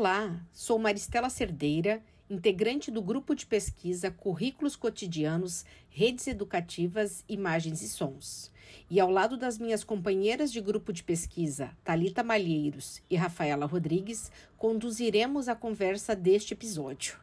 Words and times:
Olá, 0.00 0.40
sou 0.52 0.78
Maristela 0.78 1.28
Cerdeira, 1.28 2.00
integrante 2.30 2.88
do 2.88 3.02
grupo 3.02 3.34
de 3.34 3.44
pesquisa 3.44 4.12
Currículos 4.12 4.76
Cotidianos, 4.76 5.64
Redes 5.90 6.28
Educativas, 6.28 7.24
Imagens 7.28 7.82
e 7.82 7.88
Sons. 7.88 8.52
E 8.88 9.00
ao 9.00 9.10
lado 9.10 9.36
das 9.36 9.58
minhas 9.58 9.82
companheiras 9.82 10.52
de 10.52 10.60
grupo 10.60 10.92
de 10.92 11.02
pesquisa, 11.02 11.76
Talita 11.82 12.22
Malheiros 12.22 13.02
e 13.10 13.16
Rafaela 13.16 13.66
Rodrigues, 13.66 14.30
conduziremos 14.56 15.48
a 15.48 15.56
conversa 15.56 16.14
deste 16.14 16.54
episódio. 16.54 17.18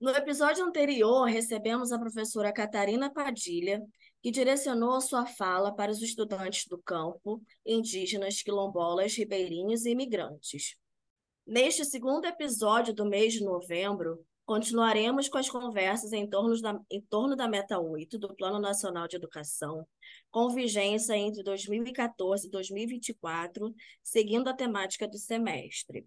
No 0.00 0.10
episódio 0.12 0.64
anterior, 0.64 1.24
recebemos 1.24 1.92
a 1.92 1.98
professora 1.98 2.50
Catarina 2.50 3.12
Padilha, 3.12 3.82
que 4.22 4.30
direcionou 4.30 4.98
sua 4.98 5.26
fala 5.26 5.74
para 5.74 5.92
os 5.92 6.00
estudantes 6.00 6.66
do 6.66 6.78
campo, 6.78 7.42
indígenas, 7.66 8.42
quilombolas, 8.42 9.14
ribeirinhos 9.14 9.84
e 9.84 9.90
imigrantes. 9.90 10.74
Neste 11.46 11.84
segundo 11.84 12.24
episódio 12.24 12.94
do 12.94 13.04
mês 13.04 13.34
de 13.34 13.44
novembro, 13.44 14.24
continuaremos 14.46 15.28
com 15.28 15.36
as 15.36 15.50
conversas 15.50 16.14
em 16.14 16.26
torno 16.26 16.58
da, 16.62 16.80
em 16.90 17.02
torno 17.02 17.36
da 17.36 17.46
Meta 17.46 17.78
8 17.78 18.18
do 18.18 18.34
Plano 18.34 18.58
Nacional 18.58 19.06
de 19.06 19.16
Educação, 19.16 19.86
com 20.30 20.48
vigência 20.48 21.14
entre 21.14 21.42
2014 21.42 22.46
e 22.46 22.50
2024, 22.50 23.74
seguindo 24.02 24.48
a 24.48 24.54
temática 24.54 25.06
do 25.06 25.18
semestre. 25.18 26.06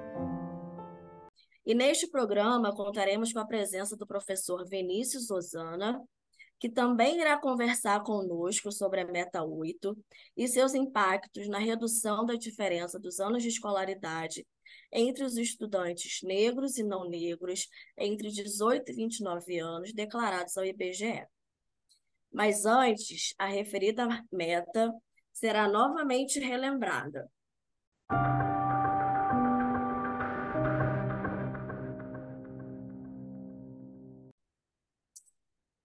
E 1.65 1.75
neste 1.75 2.07
programa 2.07 2.75
contaremos 2.75 3.31
com 3.31 3.39
a 3.39 3.45
presença 3.45 3.95
do 3.95 4.07
professor 4.07 4.67
Vinícius 4.67 5.29
Osana, 5.29 6.01
que 6.59 6.69
também 6.69 7.19
irá 7.19 7.37
conversar 7.39 8.03
conosco 8.03 8.71
sobre 8.71 9.01
a 9.01 9.05
Meta 9.05 9.43
8 9.43 9.97
e 10.37 10.47
seus 10.47 10.73
impactos 10.73 11.47
na 11.47 11.59
redução 11.59 12.25
da 12.25 12.35
diferença 12.35 12.99
dos 12.99 13.19
anos 13.19 13.41
de 13.41 13.49
escolaridade 13.49 14.45
entre 14.91 15.23
os 15.23 15.37
estudantes 15.37 16.21
negros 16.23 16.77
e 16.77 16.83
não 16.83 17.09
negros 17.09 17.67
entre 17.97 18.29
18 18.29 18.91
e 18.91 18.95
29 18.95 19.59
anos 19.59 19.93
declarados 19.93 20.57
ao 20.57 20.65
IBGE. 20.65 21.25
Mas 22.31 22.65
antes, 22.65 23.33
a 23.37 23.45
referida 23.45 24.07
meta 24.31 24.93
será 25.33 25.67
novamente 25.67 26.39
relembrada. 26.39 27.29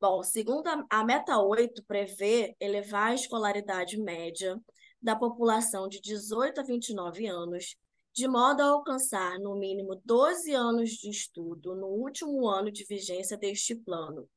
Bom, 0.08 0.22
segundo 0.22 0.68
a, 0.88 1.04
Meta 1.04 1.36
8, 1.36 1.82
prevê 1.82 2.54
elevar 2.60 3.10
a 3.10 3.14
escolaridade 3.16 3.98
média 3.98 4.56
da 5.02 5.16
população 5.16 5.88
de 5.88 6.00
18 6.00 6.60
a 6.60 6.62
29 6.62 7.26
anos, 7.26 7.76
de 8.12 8.28
modo 8.28 8.60
a 8.60 8.68
alcançar, 8.68 9.36
no 9.40 9.56
mínimo, 9.56 10.00
12 10.04 10.54
anos 10.54 10.90
de 10.90 11.10
estudo 11.10 11.74
no 11.74 11.88
último 11.88 12.46
ano 12.46 12.70
de 12.70 12.84
vigência 12.84 13.36
deste 13.36 13.74
plano, 13.74 14.28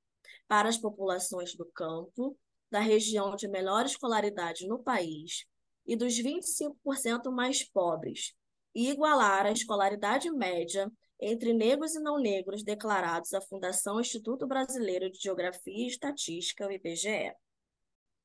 para 0.48 0.68
as 0.68 0.76
populações 0.76 1.54
do 1.54 1.66
campo, 1.66 2.36
da 2.72 2.80
região 2.80 3.36
de 3.36 3.48
menor 3.48 3.86
escolaridade 3.86 4.68
no 4.68 4.80
país 4.80 5.46
e 5.86 5.96
dos 5.96 6.18
25% 6.18 7.32
mais 7.32 7.64
pobres, 7.64 8.34
e 8.74 8.90
igualar 8.90 9.46
a 9.46 9.52
escolaridade 9.52 10.32
média 10.32 10.92
entre 11.20 11.54
negros 11.54 11.96
e 11.96 12.00
não 12.00 12.18
negros 12.18 12.64
declarados 12.64 13.34
à 13.34 13.42
Fundação 13.42 14.00
Instituto 14.00 14.48
Brasileiro 14.48 15.10
de 15.12 15.20
Geografia 15.20 15.86
e 15.86 15.88
Estatística, 15.88 16.66
o 16.66 16.72
IBGE. 16.72 17.34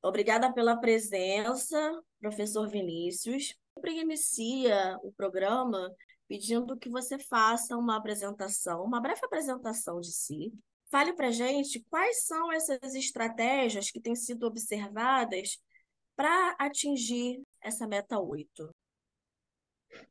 Obrigada 0.01 0.53
pela 0.53 0.77
presença, 0.77 2.01
professor 2.19 2.69
Vinícius. 2.69 3.55
Sempre 3.73 3.99
inicia 3.99 4.97
o 5.03 5.11
programa 5.11 5.93
pedindo 6.27 6.77
que 6.77 6.89
você 6.89 7.19
faça 7.19 7.75
uma 7.75 7.97
apresentação, 7.97 8.83
uma 8.83 9.01
breve 9.01 9.25
apresentação 9.25 9.99
de 9.99 10.11
si. 10.13 10.53
Fale 10.89 11.13
para 11.13 11.31
gente 11.31 11.83
quais 11.89 12.25
são 12.25 12.51
essas 12.51 12.95
estratégias 12.95 13.91
que 13.91 13.99
têm 13.99 14.15
sido 14.15 14.45
observadas 14.45 15.59
para 16.15 16.55
atingir 16.59 17.41
essa 17.61 17.87
meta 17.87 18.19
8. 18.19 18.69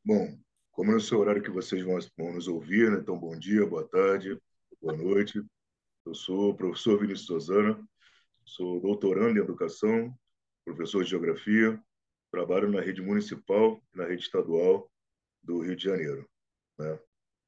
Bom, 0.03 0.37
como 0.75 0.91
é 0.91 0.95
o 0.95 0.99
seu 0.99 1.19
horário 1.19 1.41
que 1.41 1.49
vocês 1.49 1.81
vão, 1.81 1.97
vão 2.17 2.33
nos 2.33 2.49
ouvir, 2.49 2.91
né? 2.91 2.97
então 2.99 3.17
bom 3.17 3.39
dia, 3.39 3.65
boa 3.65 3.87
tarde, 3.87 4.37
boa 4.81 4.95
noite. 4.95 5.41
Eu 6.05 6.13
sou 6.13 6.49
o 6.49 6.53
professor 6.53 6.99
Vinícius 6.99 7.27
Sozana, 7.27 7.81
sou 8.43 8.81
doutorando 8.81 9.39
em 9.39 9.41
educação, 9.41 10.13
professor 10.65 11.01
de 11.01 11.11
geografia, 11.11 11.81
trabalho 12.29 12.69
na 12.69 12.81
rede 12.81 13.01
municipal 13.01 13.81
e 13.93 13.97
na 13.97 14.05
rede 14.05 14.23
estadual 14.23 14.91
do 15.41 15.61
Rio 15.61 15.77
de 15.77 15.83
Janeiro. 15.85 16.29
Né? 16.77 16.99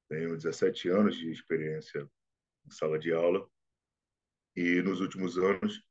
Tenho 0.08 0.38
17 0.38 0.88
anos 0.88 1.18
de 1.18 1.30
experiência 1.30 2.10
em 2.66 2.72
sala 2.72 2.98
de 2.98 3.12
aula 3.12 3.46
e 4.56 4.82
nos 4.82 5.02
últimos 5.02 5.38
anos, 5.38 5.84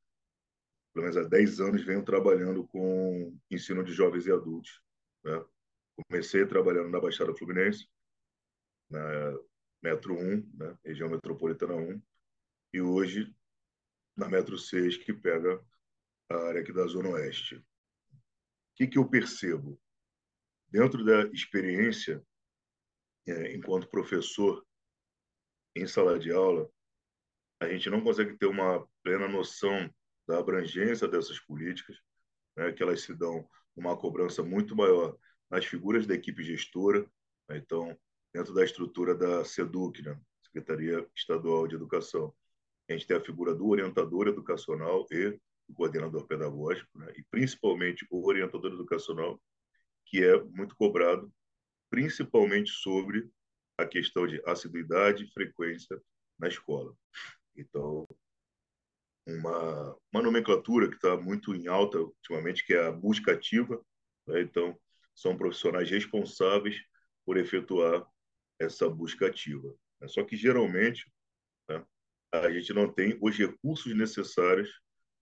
pelo 0.94 1.04
menos 1.04 1.18
há 1.18 1.22
10 1.22 1.60
anos, 1.60 1.84
venho 1.84 2.02
trabalhando 2.02 2.66
com 2.66 3.38
ensino 3.50 3.84
de 3.84 3.92
jovens 3.92 4.26
e 4.26 4.32
adultos, 4.32 4.80
né? 5.22 5.44
Comecei 5.96 6.46
trabalhando 6.46 6.90
na 6.90 7.00
Baixada 7.00 7.34
Fluminense, 7.34 7.88
na 8.90 9.36
Metro 9.82 10.14
1, 10.14 10.50
né, 10.54 10.78
região 10.84 11.08
metropolitana 11.08 11.74
1, 11.74 12.02
e 12.74 12.80
hoje 12.80 13.34
na 14.16 14.28
Metro 14.28 14.58
6, 14.58 14.98
que 14.98 15.12
pega 15.12 15.64
a 16.28 16.36
área 16.48 16.60
aqui 16.60 16.72
da 16.72 16.86
Zona 16.86 17.10
Oeste. 17.10 17.56
O 17.56 17.64
que, 18.74 18.86
que 18.86 18.98
eu 18.98 19.08
percebo? 19.08 19.80
Dentro 20.68 21.04
da 21.04 21.22
experiência, 21.28 22.22
é, 23.26 23.54
enquanto 23.54 23.88
professor 23.88 24.66
em 25.74 25.86
sala 25.86 26.18
de 26.18 26.32
aula, 26.32 26.70
a 27.60 27.68
gente 27.68 27.88
não 27.88 28.02
consegue 28.02 28.36
ter 28.36 28.46
uma 28.46 28.86
plena 29.02 29.28
noção 29.28 29.90
da 30.26 30.38
abrangência 30.38 31.08
dessas 31.08 31.38
políticas, 31.40 31.96
né, 32.56 32.72
que 32.72 32.82
elas 32.82 33.02
se 33.02 33.14
dão 33.14 33.48
uma 33.74 33.96
cobrança 33.96 34.42
muito 34.42 34.74
maior 34.74 35.16
nas 35.50 35.64
figuras 35.64 36.06
da 36.06 36.14
equipe 36.14 36.42
gestora. 36.42 37.00
Né? 37.48 37.58
Então, 37.58 37.96
dentro 38.32 38.54
da 38.54 38.64
estrutura 38.64 39.14
da 39.14 39.44
SEDUC, 39.44 40.02
né? 40.02 40.18
Secretaria 40.42 41.06
Estadual 41.14 41.66
de 41.66 41.74
Educação, 41.74 42.34
a 42.88 42.92
gente 42.92 43.06
tem 43.06 43.16
a 43.16 43.24
figura 43.24 43.54
do 43.54 43.66
orientador 43.66 44.28
educacional 44.28 45.06
e 45.10 45.38
do 45.68 45.74
coordenador 45.74 46.26
pedagógico, 46.26 46.98
né? 46.98 47.12
e 47.16 47.22
principalmente 47.24 48.06
o 48.10 48.26
orientador 48.26 48.72
educacional, 48.72 49.40
que 50.06 50.22
é 50.22 50.40
muito 50.44 50.76
cobrado, 50.76 51.30
principalmente 51.90 52.70
sobre 52.70 53.28
a 53.76 53.84
questão 53.84 54.26
de 54.26 54.40
assiduidade 54.46 55.24
e 55.24 55.32
frequência 55.32 56.00
na 56.38 56.48
escola. 56.48 56.94
Então, 57.56 58.06
uma, 59.26 59.96
uma 60.12 60.22
nomenclatura 60.22 60.88
que 60.88 60.94
está 60.94 61.16
muito 61.16 61.54
em 61.54 61.66
alta 61.66 61.98
ultimamente, 61.98 62.64
que 62.64 62.74
é 62.74 62.86
a 62.86 62.92
busca 62.92 63.32
ativa. 63.32 63.84
Né? 64.26 64.42
Então, 64.42 64.78
são 65.16 65.36
profissionais 65.36 65.90
responsáveis 65.90 66.76
por 67.24 67.38
efetuar 67.38 68.06
essa 68.60 68.88
busca 68.88 69.26
ativa. 69.26 69.74
Né? 70.00 70.08
Só 70.08 70.22
que, 70.22 70.36
geralmente, 70.36 71.10
né, 71.68 71.84
a 72.32 72.50
gente 72.50 72.72
não 72.74 72.92
tem 72.92 73.18
os 73.20 73.36
recursos 73.36 73.96
necessários 73.96 74.70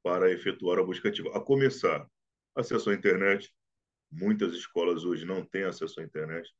para 0.02 0.30
efetuar 0.30 0.78
a 0.78 0.84
busca 0.84 1.08
ativa. 1.08 1.34
A 1.36 1.40
começar, 1.40 2.06
acesso 2.54 2.90
à 2.90 2.94
internet. 2.94 3.50
Muitas 4.10 4.52
escolas 4.52 5.04
hoje 5.04 5.24
não 5.24 5.44
têm 5.44 5.62
acesso 5.62 6.00
à 6.00 6.04
internet. 6.04 6.52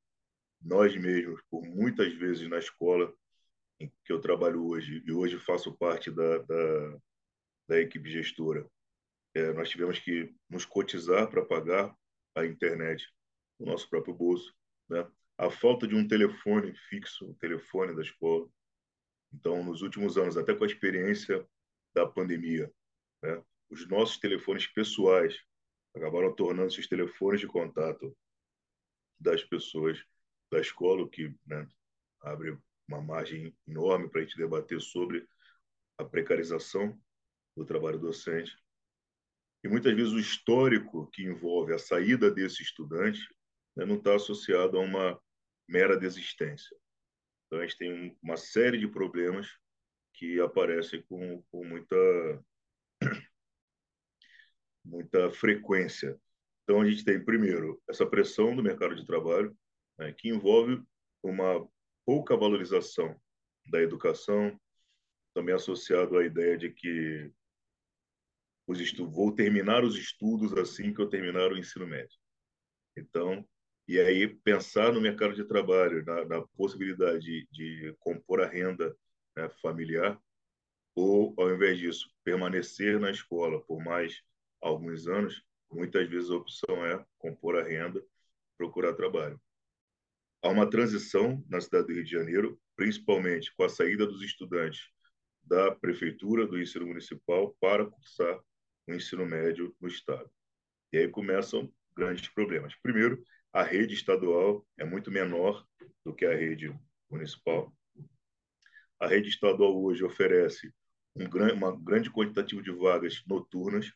Nós 0.63 0.97
mesmos, 0.97 1.43
por 1.51 1.63
muitas 1.63 2.13
vezes 2.15 2.49
na 2.49 2.59
escola 2.59 3.13
em 3.81 3.93
que 4.05 4.13
eu 4.13 4.21
trabalho 4.21 4.65
hoje, 4.65 5.03
e 5.05 5.13
hoje 5.13 5.39
faço 5.39 5.77
parte 5.77 6.11
da, 6.11 6.39
da, 6.39 6.99
da 7.69 7.81
equipe 7.81 8.11
gestora, 8.11 8.67
é, 9.35 9.53
nós 9.53 9.69
tivemos 9.69 9.99
que 9.99 10.33
nos 10.49 10.65
cotizar 10.65 11.29
para 11.29 11.45
pagar 11.45 11.95
a 12.37 12.47
internet 12.47 13.05
o 13.65 13.71
nosso 13.71 13.89
próprio 13.89 14.15
bolso, 14.15 14.55
né? 14.89 15.11
A 15.37 15.51
falta 15.51 15.89
de 15.89 15.97
um 15.97 16.07
telefone 16.07 16.75
fixo, 16.89 17.31
o 17.31 17.35
telefone 17.35 17.97
da 17.97 18.03
escola. 18.03 18.49
Então, 19.33 19.65
nos 19.65 19.83
últimos 19.83 20.17
anos, 20.17 20.37
até 20.37 20.55
com 20.55 20.63
a 20.63 20.67
experiência 20.67 21.45
da 21.95 22.07
pandemia, 22.07 22.73
né? 23.23 23.43
Os 23.71 23.89
nossos 23.89 24.19
telefones 24.19 24.67
pessoais 24.67 25.35
acabaram 25.97 26.33
tornando-se 26.35 26.79
os 26.79 26.87
telefones 26.87 27.41
de 27.41 27.47
contato 27.47 28.17
das 29.19 29.43
pessoas. 29.43 29.99
da 30.53 30.61
escola, 30.61 31.03
o 31.03 31.09
que 31.09 31.35
né, 31.47 31.67
abre 32.21 32.57
uma 32.87 33.01
margem 33.01 33.57
enorme 33.67 34.09
para 34.09 34.21
a 34.21 34.25
gente 34.25 34.37
debater 34.37 34.81
sobre 34.81 35.27
a 35.99 36.05
precarização 36.05 36.97
do 37.57 37.65
trabalho 37.65 37.99
docente. 37.99 38.57
E 39.65 39.69
muitas 39.69 39.97
vezes 39.97 40.13
o 40.13 40.21
histórico 40.21 41.09
que 41.11 41.25
envolve 41.25 41.73
a 41.73 41.79
saída 41.79 42.31
desse 42.31 42.63
estudante 42.63 43.19
né, 43.77 43.85
não 43.85 43.97
está 43.97 44.15
associado 44.15 44.79
a 44.79 44.81
uma 44.81 45.21
mera 45.69 45.97
desistência. 45.97 46.77
Então, 47.47 47.59
a 47.59 47.63
gente 47.63 47.79
tem 47.79 48.19
uma 48.23 48.37
série 48.37 48.79
de 48.79 48.89
problemas 48.89 49.49
que 50.15 50.41
aparecem 50.41 51.03
com, 51.03 51.43
com 51.51 51.65
muita, 51.65 51.97
muita 54.85 55.31
frequência. 55.31 56.19
Então, 56.63 56.81
a 56.81 56.89
gente 56.89 57.05
tem, 57.05 57.25
primeiro, 57.25 57.83
essa 57.89 58.07
pressão 58.07 58.55
do 58.55 58.63
mercado 58.63 58.95
de 58.95 59.07
trabalho, 59.07 59.57
né, 59.99 60.13
que 60.13 60.29
envolve 60.29 60.83
uma 61.23 61.67
pouca 62.07 62.37
valorização 62.37 63.19
da 63.67 63.81
educação, 63.81 64.59
também 65.35 65.55
associado 65.55 66.17
à 66.19 66.25
ideia 66.25 66.57
de 66.57 66.71
que 66.71 67.33
os 68.67 68.81
estudos, 68.81 69.15
vou 69.15 69.35
terminar 69.35 69.85
os 69.85 69.97
estudos 69.97 70.53
assim 70.55 70.95
que 70.95 71.01
eu 71.01 71.09
terminar 71.09 71.53
o 71.53 71.59
ensino 71.59 71.87
médio. 71.87 72.17
Então, 72.97 73.47
e 73.87 74.01
aí 74.01 74.27
pensar 74.27 74.93
no 74.93 75.01
mercado 75.01 75.35
de 75.35 75.45
trabalho, 75.45 76.05
na, 76.05 76.25
na 76.25 76.43
possibilidade 76.57 77.21
de, 77.21 77.49
de, 77.53 77.95
compor 77.99 78.41
a 78.41 78.47
renda 78.47 78.97
né, 79.37 79.49
familiar, 79.61 80.19
ou, 80.95 81.35
ao 81.37 81.53
invés 81.53 81.79
disso, 81.79 82.09
permanecer 82.23 82.99
na 82.99 83.11
escola 83.11 83.61
por 83.63 83.83
mais 83.83 84.23
alguns 84.61 85.07
anos, 85.07 85.43
muitas 85.71 86.09
vezes 86.09 86.31
a 86.31 86.37
opção 86.37 86.87
é 86.87 87.05
compor 87.19 87.59
a 87.59 87.63
renda, 87.63 88.03
procurar 88.57 88.95
trabalho. 88.95 89.41
Há 90.43 90.49
uma 90.49 90.69
transição 90.69 91.45
na 91.49 91.61
cidade 91.61 91.87
do 91.87 91.93
Rio 91.95 92.05
de 92.05 92.11
Janeiro, 92.11 92.61
principalmente 92.77 93.55
com 93.57 93.65
a 93.65 93.69
saída 93.69 94.07
dos 94.07 94.23
estudantes 94.23 94.89
da 95.43 95.75
prefeitura, 95.75 96.47
do 96.47 96.61
ensino 96.61 96.87
municipal, 96.87 97.55
para 97.61 97.87
cursar 97.87 98.41
o 98.87 98.95
ensino 98.95 99.27
médio 99.27 99.75
no 99.81 99.89
estado. 99.89 100.31
E 100.93 100.99
aí 100.99 101.09
começam 101.09 101.71
grandes 101.97 102.29
problemas. 102.29 102.75
Primeiro, 102.83 103.23
a 103.55 103.63
rede 103.63 103.95
estadual 103.95 104.67
é 104.77 104.85
muito 104.85 105.13
menor 105.13 105.65
do 106.05 106.13
que 106.13 106.27
a 106.27 106.35
rede 106.35 106.77
municipal. 107.09 107.73
A 108.99 109.07
rede 109.07 109.29
estadual 109.29 109.81
hoje 109.81 110.03
oferece 110.03 110.75
um 111.15 111.31
grande, 111.31 111.53
uma 111.53 111.81
grande 111.81 112.11
quantitativo 112.11 112.61
de 112.61 112.73
vagas 112.73 113.23
noturnas. 113.25 113.93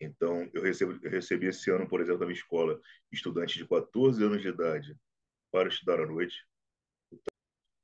Então, 0.00 0.48
eu, 0.54 0.62
eu 0.64 1.10
recebi 1.10 1.48
esse 1.48 1.68
ano, 1.68 1.88
por 1.88 2.00
exemplo, 2.00 2.20
na 2.20 2.26
minha 2.26 2.38
escola, 2.38 2.80
estudantes 3.10 3.56
de 3.56 3.66
14 3.66 4.22
anos 4.22 4.40
de 4.40 4.48
idade 4.48 4.96
para 5.50 5.68
estudar 5.68 6.00
à 6.00 6.06
noite. 6.06 6.46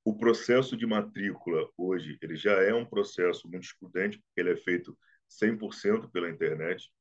O 0.04 0.16
processo 0.16 0.76
de 0.76 0.86
matrícula 0.86 1.68
hoje, 1.76 2.16
ele 2.22 2.36
já 2.36 2.62
é 2.62 2.72
um 2.72 2.86
processo 2.86 3.48
muito 3.48 3.64
excludente, 3.64 4.18
porque 4.18 4.40
ele 4.40 4.52
é 4.52 4.56
feito 4.56 4.96
100% 5.28 6.12
pela 6.12 6.30
internet. 6.30 6.92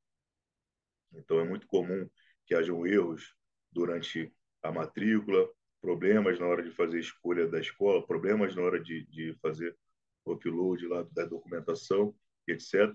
Então, 1.13 1.39
é 1.39 1.43
muito 1.43 1.67
comum 1.67 2.09
que 2.47 2.55
hajam 2.55 2.83
erros 2.87 3.37
durante 3.71 4.33
a 4.63 4.71
matrícula, 4.71 5.49
problemas 5.81 6.39
na 6.39 6.45
hora 6.45 6.63
de 6.63 6.71
fazer 6.71 6.99
escolha 6.99 7.47
da 7.47 7.59
escola, 7.59 8.05
problemas 8.05 8.55
na 8.55 8.61
hora 8.61 8.79
de, 8.79 9.05
de 9.05 9.33
fazer 9.41 9.75
o 10.25 10.33
upload 10.33 10.85
lá 10.87 11.03
da 11.11 11.25
documentação, 11.25 12.15
etc. 12.47 12.93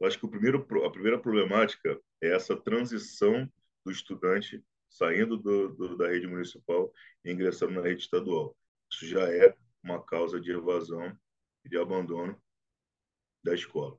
Eu 0.00 0.06
acho 0.06 0.18
que 0.18 0.26
o 0.26 0.30
primeiro, 0.30 0.66
a 0.84 0.90
primeira 0.90 1.18
problemática 1.18 2.00
é 2.20 2.34
essa 2.34 2.56
transição 2.56 3.50
do 3.84 3.92
estudante 3.92 4.62
saindo 4.88 5.36
do, 5.36 5.68
do, 5.68 5.96
da 5.96 6.08
rede 6.08 6.26
municipal 6.26 6.92
e 7.24 7.30
ingressando 7.30 7.72
na 7.72 7.82
rede 7.82 8.02
estadual. 8.02 8.56
Isso 8.90 9.06
já 9.06 9.30
é 9.32 9.54
uma 9.82 10.02
causa 10.04 10.40
de 10.40 10.50
evasão 10.50 11.16
e 11.64 11.68
de 11.68 11.78
abandono 11.78 12.40
da 13.42 13.54
escola. 13.54 13.96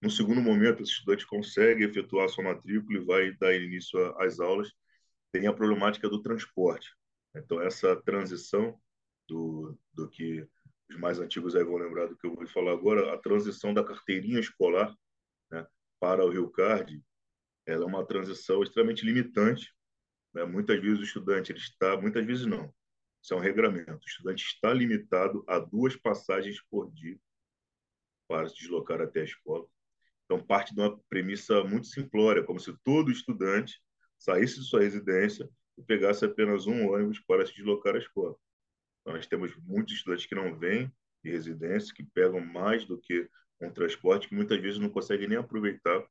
No 0.00 0.10
segundo 0.10 0.40
momento, 0.40 0.82
esse 0.82 0.92
estudante 0.92 1.26
consegue 1.26 1.84
efetuar 1.84 2.28
sua 2.28 2.44
matrícula 2.44 2.98
e 2.98 3.04
vai 3.04 3.32
dar 3.32 3.54
início 3.54 3.98
às 4.20 4.40
aulas. 4.40 4.70
Tem 5.34 5.48
a 5.48 5.52
problemática 5.52 6.08
do 6.08 6.22
transporte. 6.22 6.94
Então, 7.34 7.60
essa 7.60 8.00
transição 8.02 8.80
do, 9.26 9.76
do 9.92 10.08
que 10.08 10.48
os 10.88 10.96
mais 10.96 11.18
antigos 11.18 11.56
aí 11.56 11.64
vão 11.64 11.74
lembrar 11.74 12.06
do 12.06 12.16
que 12.16 12.24
eu 12.24 12.36
vou 12.36 12.46
falar 12.46 12.70
agora, 12.70 13.12
a 13.12 13.18
transição 13.18 13.74
da 13.74 13.82
carteirinha 13.82 14.38
escolar 14.38 14.96
né, 15.50 15.66
para 15.98 16.24
o 16.24 16.30
Rio 16.30 16.48
Card, 16.50 17.02
ela 17.66 17.82
é 17.82 17.86
uma 17.86 18.06
transição 18.06 18.62
extremamente 18.62 19.04
limitante. 19.04 19.74
Né? 20.32 20.44
Muitas 20.44 20.80
vezes 20.80 21.00
o 21.00 21.02
estudante 21.02 21.50
ele 21.50 21.58
está, 21.58 22.00
muitas 22.00 22.24
vezes 22.24 22.46
não, 22.46 22.72
isso 23.20 23.34
é 23.34 23.36
um 23.36 23.40
regramento. 23.40 24.04
O 24.04 24.08
estudante 24.08 24.44
está 24.44 24.72
limitado 24.72 25.42
a 25.48 25.58
duas 25.58 25.96
passagens 25.96 26.62
por 26.70 26.92
dia 26.92 27.18
para 28.28 28.48
se 28.48 28.54
deslocar 28.54 29.00
até 29.00 29.22
a 29.22 29.24
escola. 29.24 29.66
Então, 30.26 30.40
parte 30.46 30.72
de 30.72 30.80
uma 30.80 30.96
premissa 31.08 31.64
muito 31.64 31.88
simplória, 31.88 32.44
como 32.44 32.60
se 32.60 32.72
todo 32.84 33.10
estudante 33.10 33.82
saísse 34.24 34.58
de 34.58 34.66
sua 34.66 34.80
residência 34.80 35.48
e 35.76 35.82
pegasse 35.82 36.24
apenas 36.24 36.66
um 36.66 36.90
ônibus 36.90 37.20
para 37.20 37.44
se 37.44 37.54
deslocar 37.54 37.94
à 37.94 37.98
escola. 37.98 38.34
Então, 39.00 39.14
nós 39.14 39.26
temos 39.26 39.54
muitos 39.58 39.94
estudantes 39.94 40.24
que 40.24 40.34
não 40.34 40.58
vêm 40.58 40.90
de 41.22 41.30
residência, 41.30 41.94
que 41.94 42.02
pegam 42.02 42.40
mais 42.40 42.86
do 42.86 42.98
que 42.98 43.28
um 43.60 43.70
transporte, 43.70 44.28
que 44.28 44.34
muitas 44.34 44.58
vezes 44.60 44.78
não 44.78 44.88
conseguem 44.88 45.28
nem 45.28 45.36
aproveitar 45.36 46.02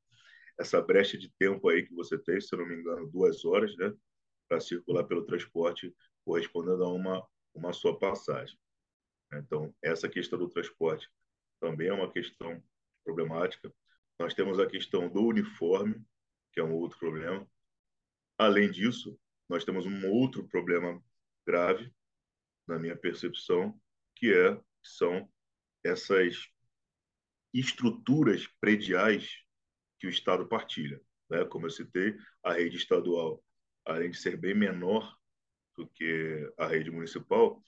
essa 0.60 0.80
brecha 0.80 1.18
de 1.18 1.32
tempo 1.40 1.68
aí 1.70 1.84
que 1.84 1.94
você 1.94 2.16
tem, 2.18 2.40
se 2.40 2.56
não 2.56 2.68
me 2.68 2.76
engano, 2.76 3.10
duas 3.10 3.44
horas, 3.44 3.76
né, 3.78 3.92
para 4.48 4.60
circular 4.60 5.04
pelo 5.06 5.26
transporte, 5.26 5.92
correspondendo 6.24 6.84
a 6.84 6.94
uma, 6.94 7.28
uma 7.56 7.74
sua 7.74 7.98
passagem. 7.98 8.56
Então, 9.34 9.74
essa 9.82 10.08
questão 10.08 10.38
do 10.38 10.48
transporte 10.48 11.10
também 11.60 11.88
é 11.88 11.94
uma 11.94 12.12
questão 12.12 12.64
problemática. 13.04 13.74
Nós 14.20 14.36
temos 14.36 14.60
a 14.60 14.68
questão 14.68 15.10
do 15.10 15.26
uniforme, 15.26 16.00
que 16.52 16.60
é 16.60 16.64
um 16.64 16.74
outro 16.74 17.00
problema. 17.00 17.48
Além 18.38 18.70
disso, 18.72 19.20
nós 19.48 19.64
temos 19.64 19.86
um 19.86 20.10
outro 20.10 20.48
problema 20.48 21.02
grave, 21.46 21.92
na 22.68 22.80
minha 22.80 22.96
percepção, 22.96 23.80
que 24.16 24.34
é 24.34 24.60
são 24.82 25.30
essas 25.84 26.50
estruturas 27.54 28.48
prediais 28.60 29.30
que 30.00 30.08
o 30.08 30.10
Estado 30.10 30.48
partilha. 30.48 31.00
Né? 31.30 31.46
Como 31.46 31.66
eu 31.66 31.70
citei, 31.70 32.18
a 32.44 32.54
rede 32.54 32.78
estadual, 32.78 33.44
além 33.86 34.10
de 34.10 34.18
ser 34.18 34.38
bem 34.38 34.56
menor 34.56 35.16
do 35.76 35.88
que 35.88 36.52
a 36.58 36.68
rede 36.68 36.90
municipal, 36.92 37.62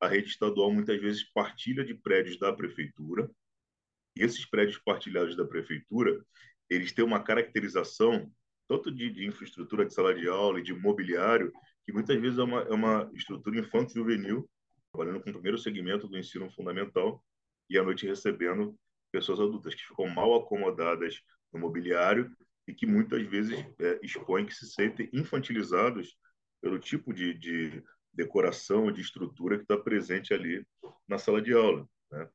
a 0.00 0.08
rede 0.08 0.28
estadual 0.28 0.72
muitas 0.72 1.00
vezes 1.00 1.22
partilha 1.32 1.84
de 1.84 1.94
prédios 1.94 2.38
da 2.38 2.52
prefeitura. 2.52 3.30
E 4.16 4.22
esses 4.22 4.44
prédios 4.44 4.78
partilhados 4.78 5.36
da 5.36 5.46
prefeitura, 5.46 6.24
eles 6.68 6.92
têm 6.92 7.04
uma 7.04 7.22
caracterização 7.22 8.32
tanto 8.72 8.90
de, 8.90 9.10
de 9.10 9.26
infraestrutura 9.26 9.84
de 9.84 9.92
sala 9.92 10.14
de 10.14 10.26
aula 10.28 10.58
e 10.58 10.62
de 10.62 10.72
mobiliário, 10.72 11.52
que 11.84 11.92
muitas 11.92 12.18
vezes 12.18 12.38
é 12.38 12.42
uma, 12.42 12.60
é 12.62 12.72
uma 12.72 13.10
estrutura 13.14 13.58
infanto-juvenil, 13.58 14.48
trabalhando 14.90 15.22
com 15.22 15.28
o 15.28 15.32
primeiro 15.34 15.58
segmento 15.58 16.08
do 16.08 16.16
ensino 16.16 16.50
fundamental, 16.50 17.22
e 17.68 17.78
à 17.78 17.82
noite 17.82 18.06
recebendo 18.06 18.74
pessoas 19.10 19.40
adultas 19.40 19.74
que 19.74 19.86
ficam 19.86 20.08
mal 20.08 20.34
acomodadas 20.34 21.20
no 21.52 21.60
mobiliário 21.60 22.34
e 22.66 22.72
que 22.72 22.86
muitas 22.86 23.22
vezes 23.26 23.58
é, 23.78 24.00
expõem 24.02 24.46
que 24.46 24.54
se 24.54 24.66
sentem 24.72 25.10
infantilizados 25.12 26.16
pelo 26.62 26.78
tipo 26.78 27.12
de, 27.12 27.34
de 27.34 27.82
decoração, 28.12 28.90
de 28.90 29.02
estrutura 29.02 29.56
que 29.56 29.64
está 29.64 29.76
presente 29.76 30.32
ali 30.32 30.64
na 31.06 31.18
sala 31.18 31.42
de 31.42 31.52
aula. 31.52 31.86
Né? 32.10 32.28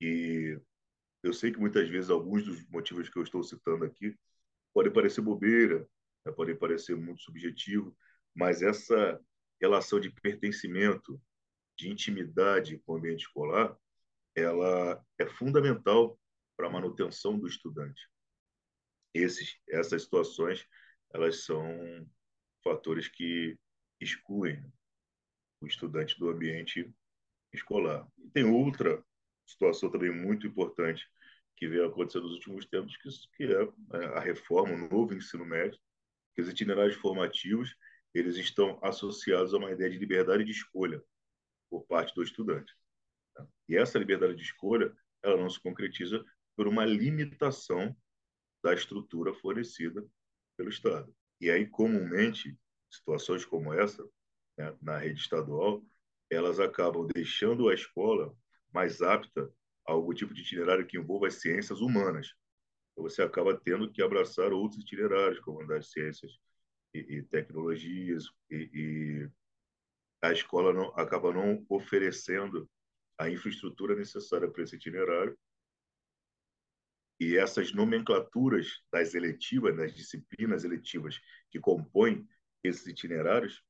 E 0.00 0.58
eu 1.22 1.34
sei 1.34 1.52
que 1.52 1.58
muitas 1.58 1.88
vezes 1.88 2.08
alguns 2.08 2.44
dos 2.44 2.66
motivos 2.68 3.10
que 3.10 3.18
eu 3.18 3.22
estou 3.22 3.42
citando 3.42 3.84
aqui 3.84 4.16
podem 4.72 4.92
parecer 4.92 5.20
bobeira, 5.20 5.86
né? 6.24 6.32
podem 6.32 6.56
parecer 6.56 6.96
muito 6.96 7.22
subjetivo, 7.22 7.96
mas 8.34 8.62
essa 8.62 9.20
relação 9.60 10.00
de 10.00 10.10
pertencimento, 10.10 11.20
de 11.76 11.90
intimidade 11.90 12.78
com 12.84 12.94
o 12.94 12.96
ambiente 12.96 13.22
escolar, 13.22 13.76
ela 14.34 15.04
é 15.18 15.26
fundamental 15.26 16.18
para 16.56 16.66
a 16.68 16.70
manutenção 16.70 17.38
do 17.38 17.46
estudante 17.46 18.02
esses, 19.14 19.58
essas 19.68 20.02
situações 20.02 20.66
elas 21.12 21.44
são 21.44 22.08
fatores 22.64 23.08
que 23.08 23.58
excluem 24.00 24.64
o 25.60 25.66
estudante 25.66 26.18
do 26.18 26.30
ambiente 26.30 26.90
escolar. 27.52 28.08
E 28.18 28.30
tem 28.30 28.44
outra 28.44 29.04
situação 29.46 29.90
também 29.90 30.10
muito 30.10 30.46
importante 30.46 31.06
que 31.62 31.68
veio 31.68 31.86
acontecendo 31.86 32.24
nos 32.24 32.34
últimos 32.34 32.66
tempos, 32.66 32.96
que, 32.96 33.08
que 33.36 33.44
é 33.44 33.64
né, 33.64 34.06
a 34.16 34.18
reforma, 34.18 34.74
o 34.74 34.88
novo 34.88 35.14
ensino 35.14 35.46
médio, 35.46 35.78
que 36.34 36.42
os 36.42 36.48
itinerários 36.48 36.96
formativos 36.96 37.76
eles 38.12 38.36
estão 38.36 38.80
associados 38.82 39.54
a 39.54 39.58
uma 39.58 39.70
ideia 39.70 39.88
de 39.88 39.96
liberdade 39.96 40.42
de 40.42 40.50
escolha 40.50 41.00
por 41.70 41.86
parte 41.86 42.12
do 42.16 42.22
estudante. 42.24 42.74
E 43.68 43.76
essa 43.76 43.96
liberdade 43.96 44.34
de 44.34 44.42
escolha 44.42 44.92
ela 45.22 45.36
não 45.36 45.48
se 45.48 45.60
concretiza 45.60 46.24
por 46.56 46.66
uma 46.66 46.84
limitação 46.84 47.96
da 48.60 48.74
estrutura 48.74 49.32
fornecida 49.32 50.04
pelo 50.56 50.68
Estado. 50.68 51.14
E 51.40 51.48
aí, 51.48 51.64
comumente, 51.64 52.58
situações 52.90 53.44
como 53.44 53.72
essa, 53.72 54.04
né, 54.58 54.76
na 54.82 54.98
rede 54.98 55.20
estadual, 55.20 55.80
elas 56.28 56.58
acabam 56.58 57.06
deixando 57.14 57.68
a 57.68 57.74
escola 57.74 58.36
mais 58.72 59.00
apta 59.00 59.48
algum 59.84 60.12
tipo 60.14 60.32
de 60.32 60.42
itinerário 60.42 60.86
que 60.86 60.98
envolva 60.98 61.26
as 61.26 61.40
ciências 61.40 61.80
humanas. 61.80 62.34
Então, 62.92 63.04
você 63.04 63.22
acaba 63.22 63.58
tendo 63.58 63.90
que 63.90 64.02
abraçar 64.02 64.52
outros 64.52 64.82
itinerários, 64.82 65.40
como 65.40 65.66
das 65.66 65.90
ciências 65.90 66.32
e, 66.94 66.98
e 66.98 67.22
tecnologias, 67.22 68.24
e, 68.50 68.70
e, 68.72 69.30
a 70.22 70.32
escola 70.32 70.72
não, 70.72 70.88
acaba 70.96 71.32
não 71.32 71.64
oferecendo 71.68 72.70
a 73.18 73.28
infraestrutura 73.28 73.96
necessária 73.96 74.48
para 74.50 74.62
esse 74.62 74.76
itinerário. 74.76 75.36
E 77.18 77.36
essas 77.36 77.72
nomenclaturas 77.72 78.82
das 78.92 79.14
eletivas, 79.14 79.76
das 79.76 79.94
disciplinas 79.94 80.64
eletivas 80.64 81.20
que 81.50 81.60
compõem 81.60 82.28
esses 82.64 82.86
itinerários, 82.86 83.62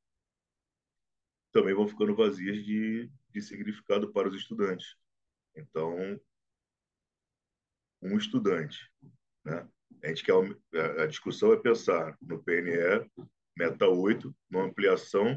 também 1.52 1.74
vão 1.74 1.86
ficando 1.86 2.16
vazias 2.16 2.64
de, 2.64 3.10
de 3.30 3.42
significado 3.42 4.10
para 4.10 4.28
os 4.28 4.34
estudantes. 4.34 4.96
Então, 5.54 6.20
um 8.02 8.16
estudante, 8.16 8.90
né? 9.44 9.68
A 10.02 10.08
gente 10.08 10.24
quer 10.24 10.34
a 11.00 11.06
discussão 11.06 11.52
é 11.52 11.56
pensar 11.56 12.16
no 12.20 12.42
PNE 12.42 13.08
meta 13.56 13.86
8, 13.86 14.34
numa 14.50 14.64
ampliação 14.64 15.34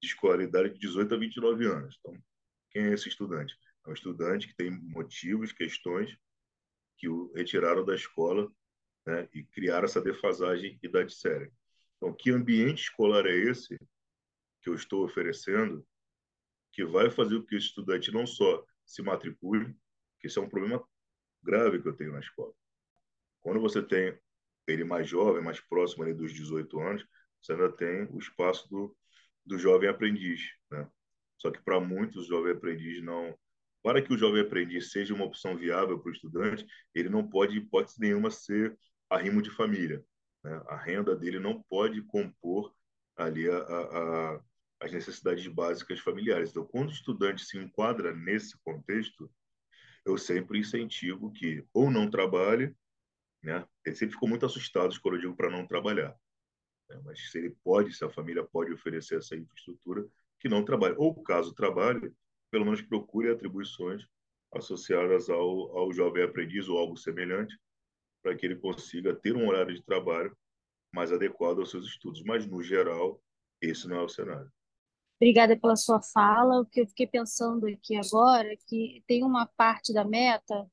de 0.00 0.08
escolaridade 0.08 0.72
de 0.74 0.78
18 0.78 1.14
a 1.14 1.18
29 1.18 1.66
anos. 1.66 1.98
Então, 2.00 2.22
quem 2.70 2.84
é 2.84 2.92
esse 2.92 3.08
estudante? 3.08 3.54
É 3.84 3.90
um 3.90 3.92
estudante 3.92 4.48
que 4.48 4.54
tem 4.54 4.70
motivos, 4.70 5.52
questões 5.52 6.16
que 6.96 7.08
o 7.08 7.32
retiraram 7.32 7.84
da 7.84 7.94
escola 7.94 8.50
né, 9.06 9.28
e 9.34 9.44
criaram 9.44 9.84
essa 9.84 10.00
defasagem 10.00 10.78
idade 10.82 11.12
séria. 11.14 11.52
Então, 11.96 12.14
que 12.14 12.30
ambiente 12.30 12.84
escolar 12.84 13.26
é 13.26 13.34
esse 13.34 13.76
que 14.62 14.70
eu 14.70 14.74
estou 14.74 15.04
oferecendo 15.04 15.86
que 16.72 16.84
vai 16.84 17.10
fazer 17.10 17.38
com 17.40 17.46
que 17.46 17.56
o 17.56 17.58
estudante 17.58 18.10
não 18.12 18.26
só 18.26 18.64
se 18.92 19.02
matricule, 19.02 19.74
que 20.20 20.26
isso 20.26 20.38
é 20.38 20.42
um 20.42 20.48
problema 20.48 20.82
grave 21.42 21.80
que 21.80 21.88
eu 21.88 21.96
tenho 21.96 22.12
na 22.12 22.20
escola. 22.20 22.52
Quando 23.40 23.58
você 23.58 23.82
tem 23.82 24.16
ele 24.66 24.84
mais 24.84 25.08
jovem, 25.08 25.42
mais 25.42 25.60
próximo 25.60 26.04
ali 26.04 26.12
dos 26.12 26.32
18 26.32 26.78
anos, 26.78 27.06
você 27.40 27.52
ainda 27.52 27.72
tem 27.72 28.04
o 28.10 28.18
espaço 28.18 28.68
do, 28.68 28.94
do 29.46 29.58
jovem 29.58 29.88
aprendiz, 29.88 30.42
né? 30.70 30.86
Só 31.38 31.50
que 31.50 31.60
para 31.60 31.80
muitos, 31.80 32.26
o 32.26 32.28
jovem 32.28 32.52
aprendiz 32.52 33.02
não. 33.02 33.36
Para 33.82 34.00
que 34.00 34.12
o 34.12 34.18
jovem 34.18 34.42
aprendiz 34.42 34.92
seja 34.92 35.12
uma 35.12 35.24
opção 35.24 35.56
viável 35.56 35.98
para 35.98 36.10
o 36.10 36.12
estudante, 36.12 36.64
ele 36.94 37.08
não 37.08 37.26
pode, 37.26 37.56
hipótese 37.56 37.98
nenhuma, 37.98 38.30
ser 38.30 38.78
arrimo 39.10 39.42
de 39.42 39.50
família. 39.50 40.04
Né? 40.44 40.62
A 40.68 40.76
renda 40.76 41.16
dele 41.16 41.40
não 41.40 41.60
pode 41.62 42.00
compor 42.02 42.72
ali 43.16 43.48
a, 43.50 43.56
a, 43.56 44.34
a, 44.34 44.40
as 44.82 44.92
necessidades 44.92 45.46
básicas 45.46 46.00
familiares. 46.00 46.50
Então, 46.50 46.66
quando 46.66 46.88
o 46.88 46.92
estudante 46.92 47.44
se 47.44 47.56
enquadra 47.56 48.12
nesse 48.14 48.58
contexto, 48.64 49.30
eu 50.04 50.18
sempre 50.18 50.58
incentivo 50.58 51.32
que 51.32 51.64
ou 51.72 51.88
não 51.88 52.10
trabalhe, 52.10 52.74
né? 53.42 53.64
Ele 53.86 53.94
sempre 53.94 54.14
ficou 54.14 54.28
muito 54.28 54.44
assustado 54.44 54.98
quando 55.00 55.14
eu 55.14 55.20
digo 55.20 55.36
para 55.36 55.50
não 55.50 55.66
trabalhar. 55.66 56.16
Né? 56.90 57.00
Mas 57.04 57.30
se 57.30 57.38
ele 57.38 57.56
pode, 57.62 57.92
se 57.94 58.04
a 58.04 58.10
família 58.10 58.44
pode 58.44 58.72
oferecer 58.72 59.18
essa 59.18 59.36
infraestrutura, 59.36 60.04
que 60.40 60.48
não 60.48 60.64
trabalhe. 60.64 60.96
Ou 60.98 61.22
caso 61.22 61.54
trabalhe, 61.54 62.12
pelo 62.50 62.64
menos 62.64 62.82
procure 62.82 63.30
atribuições 63.30 64.04
associadas 64.52 65.30
ao, 65.30 65.78
ao 65.78 65.92
jovem 65.92 66.24
aprendiz 66.24 66.68
ou 66.68 66.76
algo 66.76 66.96
semelhante, 66.96 67.56
para 68.20 68.36
que 68.36 68.44
ele 68.44 68.56
consiga 68.56 69.14
ter 69.14 69.36
um 69.36 69.48
horário 69.48 69.74
de 69.74 69.82
trabalho 69.82 70.36
mais 70.92 71.12
adequado 71.12 71.60
aos 71.60 71.70
seus 71.70 71.86
estudos. 71.86 72.22
Mas, 72.24 72.46
no 72.46 72.62
geral, 72.62 73.22
esse 73.60 73.86
não 73.86 73.96
é 73.96 74.02
o 74.02 74.08
cenário. 74.08 74.52
Obrigada 75.22 75.56
pela 75.56 75.76
sua 75.76 76.02
fala. 76.02 76.60
O 76.60 76.66
que 76.66 76.80
eu 76.80 76.86
fiquei 76.88 77.06
pensando 77.06 77.68
aqui 77.68 77.94
agora 77.96 78.52
é 78.52 78.56
que 78.66 79.04
tem 79.06 79.22
uma 79.22 79.46
parte 79.46 79.92
da 79.92 80.04
meta 80.04 80.68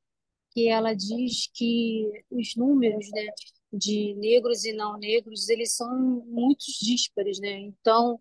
que 0.52 0.68
ela 0.68 0.96
diz 0.96 1.48
que 1.54 2.10
os 2.32 2.56
números, 2.56 3.12
né, 3.12 3.28
de 3.72 4.16
negros 4.16 4.66
e 4.66 4.74
não 4.74 4.98
negros, 4.98 5.50
eles 5.50 5.76
são 5.76 5.96
muito 6.26 6.66
díspares, 6.82 7.40
né? 7.40 7.60
Então, 7.60 8.20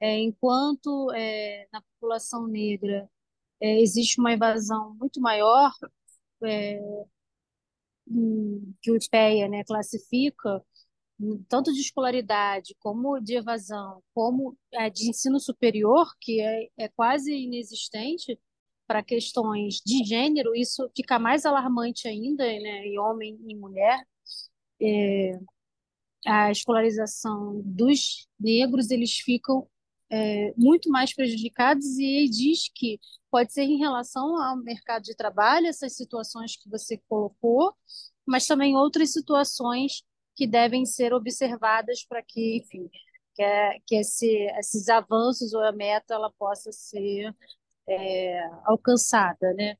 é, 0.00 0.18
enquanto 0.18 1.12
é, 1.12 1.68
na 1.72 1.80
população 1.82 2.48
negra 2.48 3.08
é, 3.60 3.80
existe 3.80 4.20
uma 4.20 4.32
evasão 4.32 4.96
muito 5.00 5.20
maior 5.20 5.72
é, 6.44 6.80
que 8.82 8.90
o 8.90 8.96
IPEA, 8.96 9.48
né, 9.48 9.64
classifica, 9.64 10.64
tanto 11.48 11.72
de 11.72 11.80
escolaridade 11.80 12.74
como 12.80 13.20
de 13.20 13.36
evasão, 13.36 14.02
como 14.14 14.56
é, 14.72 14.88
de 14.88 15.08
ensino 15.08 15.38
superior, 15.38 16.06
que 16.20 16.40
é, 16.40 16.68
é 16.78 16.88
quase 16.88 17.32
inexistente 17.32 18.38
para 18.86 19.02
questões 19.02 19.80
de 19.86 20.02
gênero, 20.04 20.54
isso 20.54 20.90
fica 20.96 21.18
mais 21.18 21.46
alarmante 21.46 22.08
ainda, 22.08 22.44
né, 22.44 22.86
em 22.86 22.98
homem 22.98 23.38
e 23.46 23.54
mulher. 23.54 24.04
É, 24.82 25.38
a 26.26 26.50
escolarização 26.50 27.60
dos 27.64 28.26
negros, 28.38 28.90
eles 28.90 29.12
ficam 29.12 29.66
é, 30.10 30.52
muito 30.56 30.90
mais 30.90 31.14
prejudicados 31.14 31.86
e 31.98 32.28
diz 32.28 32.68
que 32.74 32.98
pode 33.30 33.52
ser 33.52 33.62
em 33.62 33.78
relação 33.78 34.36
ao 34.42 34.56
mercado 34.56 35.04
de 35.04 35.14
trabalho, 35.14 35.66
essas 35.68 35.94
situações 35.94 36.56
que 36.56 36.68
você 36.68 37.00
colocou, 37.08 37.74
mas 38.26 38.46
também 38.46 38.76
outras 38.76 39.12
situações 39.12 40.02
que 40.40 40.46
devem 40.46 40.86
ser 40.86 41.12
observadas 41.12 42.02
para 42.02 42.22
que, 42.22 42.56
enfim, 42.56 42.88
que, 43.34 43.42
é, 43.42 43.78
que 43.86 43.96
esse, 43.96 44.26
esses 44.58 44.88
avanços 44.88 45.52
ou 45.52 45.62
a 45.62 45.70
meta 45.70 46.14
ela 46.14 46.32
possa 46.38 46.72
ser 46.72 47.36
é, 47.86 48.40
alcançada, 48.64 49.52
né? 49.52 49.76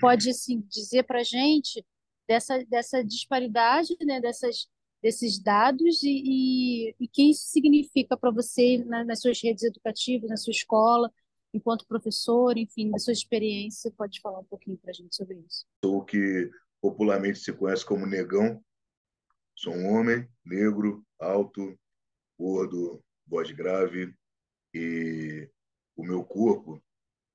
Pode 0.00 0.30
assim 0.30 0.60
dizer 0.68 1.02
para 1.02 1.24
gente 1.24 1.84
dessa 2.28 2.64
dessa 2.66 3.02
disparidade, 3.02 3.96
né? 4.00 4.20
Dessas 4.20 4.68
desses 5.02 5.42
dados 5.42 6.04
e, 6.04 6.22
e, 6.24 6.94
e 7.00 7.08
que 7.08 7.28
isso 7.28 7.48
significa 7.48 8.16
para 8.16 8.30
você 8.30 8.78
na, 8.86 9.04
nas 9.04 9.20
suas 9.20 9.42
redes 9.42 9.64
educativas, 9.64 10.30
na 10.30 10.36
sua 10.36 10.52
escola, 10.52 11.12
enquanto 11.52 11.84
professor, 11.84 12.56
enfim, 12.56 12.92
da 12.92 12.98
sua 13.00 13.12
experiência, 13.12 13.90
pode 13.90 14.20
falar 14.20 14.38
um 14.38 14.44
pouquinho 14.44 14.78
para 14.78 14.90
a 14.90 14.94
gente 14.94 15.16
sobre 15.16 15.36
isso. 15.48 15.66
O 15.84 16.04
que 16.04 16.48
popularmente 16.80 17.40
se 17.40 17.52
conhece 17.52 17.84
como 17.84 18.06
negão, 18.06 18.62
Sou 19.58 19.74
um 19.74 19.86
homem 19.86 20.28
negro, 20.44 21.02
alto, 21.18 21.78
gordo, 22.38 23.02
voz 23.26 23.50
grave 23.50 24.14
e 24.74 25.50
o 25.96 26.04
meu 26.04 26.22
corpo, 26.22 26.78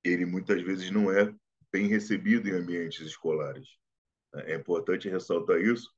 ele 0.04 0.24
muitas 0.24 0.62
vezes 0.62 0.92
não 0.92 1.12
é 1.12 1.36
bem 1.72 1.88
recebido 1.88 2.48
em 2.48 2.52
ambientes 2.52 3.02
escolares. 3.02 3.68
É 4.36 4.56
importante 4.56 5.10
ressaltar 5.10 5.60
isso, 5.60 5.92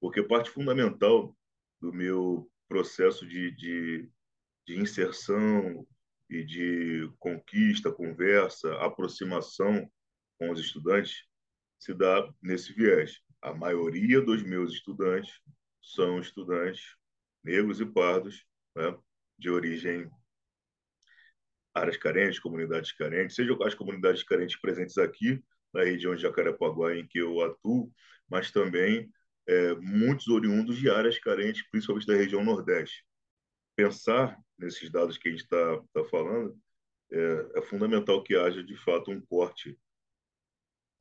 porque 0.00 0.24
parte 0.24 0.50
fundamental 0.50 1.36
do 1.80 1.92
meu 1.92 2.50
processo 2.68 3.24
de, 3.24 3.52
de, 3.52 4.10
de 4.66 4.76
inserção 4.76 5.86
e 6.28 6.44
de 6.44 7.08
conquista, 7.20 7.92
conversa, 7.92 8.74
aproximação 8.84 9.88
com 10.36 10.50
os 10.50 10.58
estudantes 10.58 11.24
se 11.78 11.94
dá 11.94 12.28
nesse 12.42 12.72
viés. 12.72 13.20
A 13.40 13.54
maioria 13.54 14.20
dos 14.20 14.42
meus 14.42 14.72
estudantes 14.72 15.40
são 15.80 16.20
estudantes 16.20 16.96
negros 17.42 17.80
e 17.80 17.86
pardos, 17.86 18.44
né, 18.76 18.96
de 19.38 19.50
origem 19.50 20.10
áreas 21.74 21.96
carentes, 21.96 22.38
comunidades 22.38 22.92
carentes, 22.92 23.36
seja 23.36 23.56
as 23.64 23.74
comunidades 23.74 24.22
carentes 24.22 24.60
presentes 24.60 24.98
aqui 24.98 25.42
na 25.72 25.84
região 25.84 26.14
de 26.14 26.22
Jacarepaguá 26.22 26.96
em 26.96 27.06
que 27.06 27.18
eu 27.18 27.40
atuo, 27.42 27.92
mas 28.28 28.50
também 28.50 29.10
é, 29.46 29.74
muitos 29.76 30.28
oriundos 30.28 30.76
de 30.76 30.90
áreas 30.90 31.18
carentes, 31.18 31.68
principalmente 31.70 32.06
da 32.06 32.14
região 32.14 32.44
Nordeste. 32.44 33.04
Pensar 33.76 34.36
nesses 34.58 34.90
dados 34.90 35.16
que 35.16 35.28
a 35.28 35.30
gente 35.32 35.44
está 35.44 35.82
tá 35.92 36.04
falando 36.04 36.58
é, 37.12 37.58
é 37.58 37.62
fundamental 37.62 38.22
que 38.22 38.36
haja 38.36 38.62
de 38.62 38.76
fato 38.76 39.10
um 39.10 39.20
corte 39.20 39.78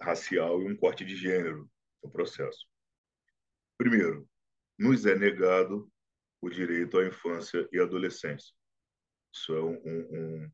racial 0.02 0.62
e 0.62 0.72
um 0.72 0.76
corte 0.76 1.04
de 1.04 1.16
gênero 1.16 1.70
no 2.04 2.10
processo. 2.10 2.66
Primeiro, 3.78 4.28
nos 4.80 5.06
é 5.06 5.14
negado 5.14 5.92
o 6.42 6.50
direito 6.50 6.98
à 6.98 7.06
infância 7.06 7.68
e 7.72 7.80
adolescência. 7.80 8.54
Isso 9.34 9.54
é 9.54 9.62
um, 9.62 9.76
um, 9.76 10.52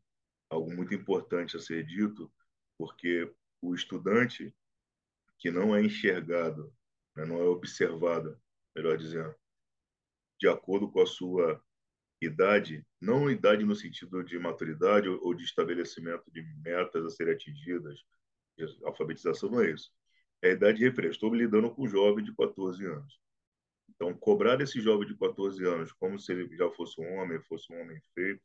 algo 0.50 0.76
muito 0.76 0.96
importante 0.96 1.56
a 1.56 1.60
ser 1.60 1.86
dito, 1.86 2.32
porque 2.76 3.32
o 3.62 3.76
estudante 3.76 4.54
que 5.38 5.52
não 5.52 5.76
é 5.76 5.84
enxergado, 5.84 6.74
né, 7.16 7.24
não 7.24 7.40
é 7.40 7.44
observado, 7.44 8.42
melhor 8.76 8.98
dizendo, 8.98 9.34
de 10.40 10.48
acordo 10.48 10.92
com 10.92 11.02
a 11.02 11.06
sua 11.06 11.64
idade, 12.20 12.86
não 13.00 13.30
idade 13.30 13.64
no 13.64 13.76
sentido 13.76 14.24
de 14.24 14.40
maturidade 14.40 15.08
ou 15.08 15.36
de 15.36 15.44
estabelecimento 15.44 16.32
de 16.32 16.42
metas 16.64 17.06
a 17.06 17.10
serem 17.12 17.36
atingidas, 17.36 18.00
alfabetização 18.84 19.52
não 19.52 19.62
é 19.62 19.72
isso. 19.72 19.92
É 20.42 20.50
a 20.50 20.54
idade 20.54 20.80
de 20.80 20.86
referência. 20.86 21.16
Estou 21.16 21.34
lidando 21.34 21.74
com 21.74 21.84
um 21.84 21.88
jovem 21.88 22.24
de 22.24 22.34
14 22.36 22.84
anos. 22.86 23.25
Então, 23.96 24.14
cobrar 24.14 24.60
esse 24.62 24.82
jovem 24.82 25.08
de 25.08 25.18
14 25.18 25.64
anos 25.66 25.92
como 25.94 26.20
se 26.20 26.32
ele 26.32 26.56
já 26.56 26.70
fosse 26.72 27.00
um 27.00 27.14
homem, 27.16 27.42
fosse 27.42 27.72
um 27.72 27.82
homem 27.82 28.00
feito, 28.14 28.42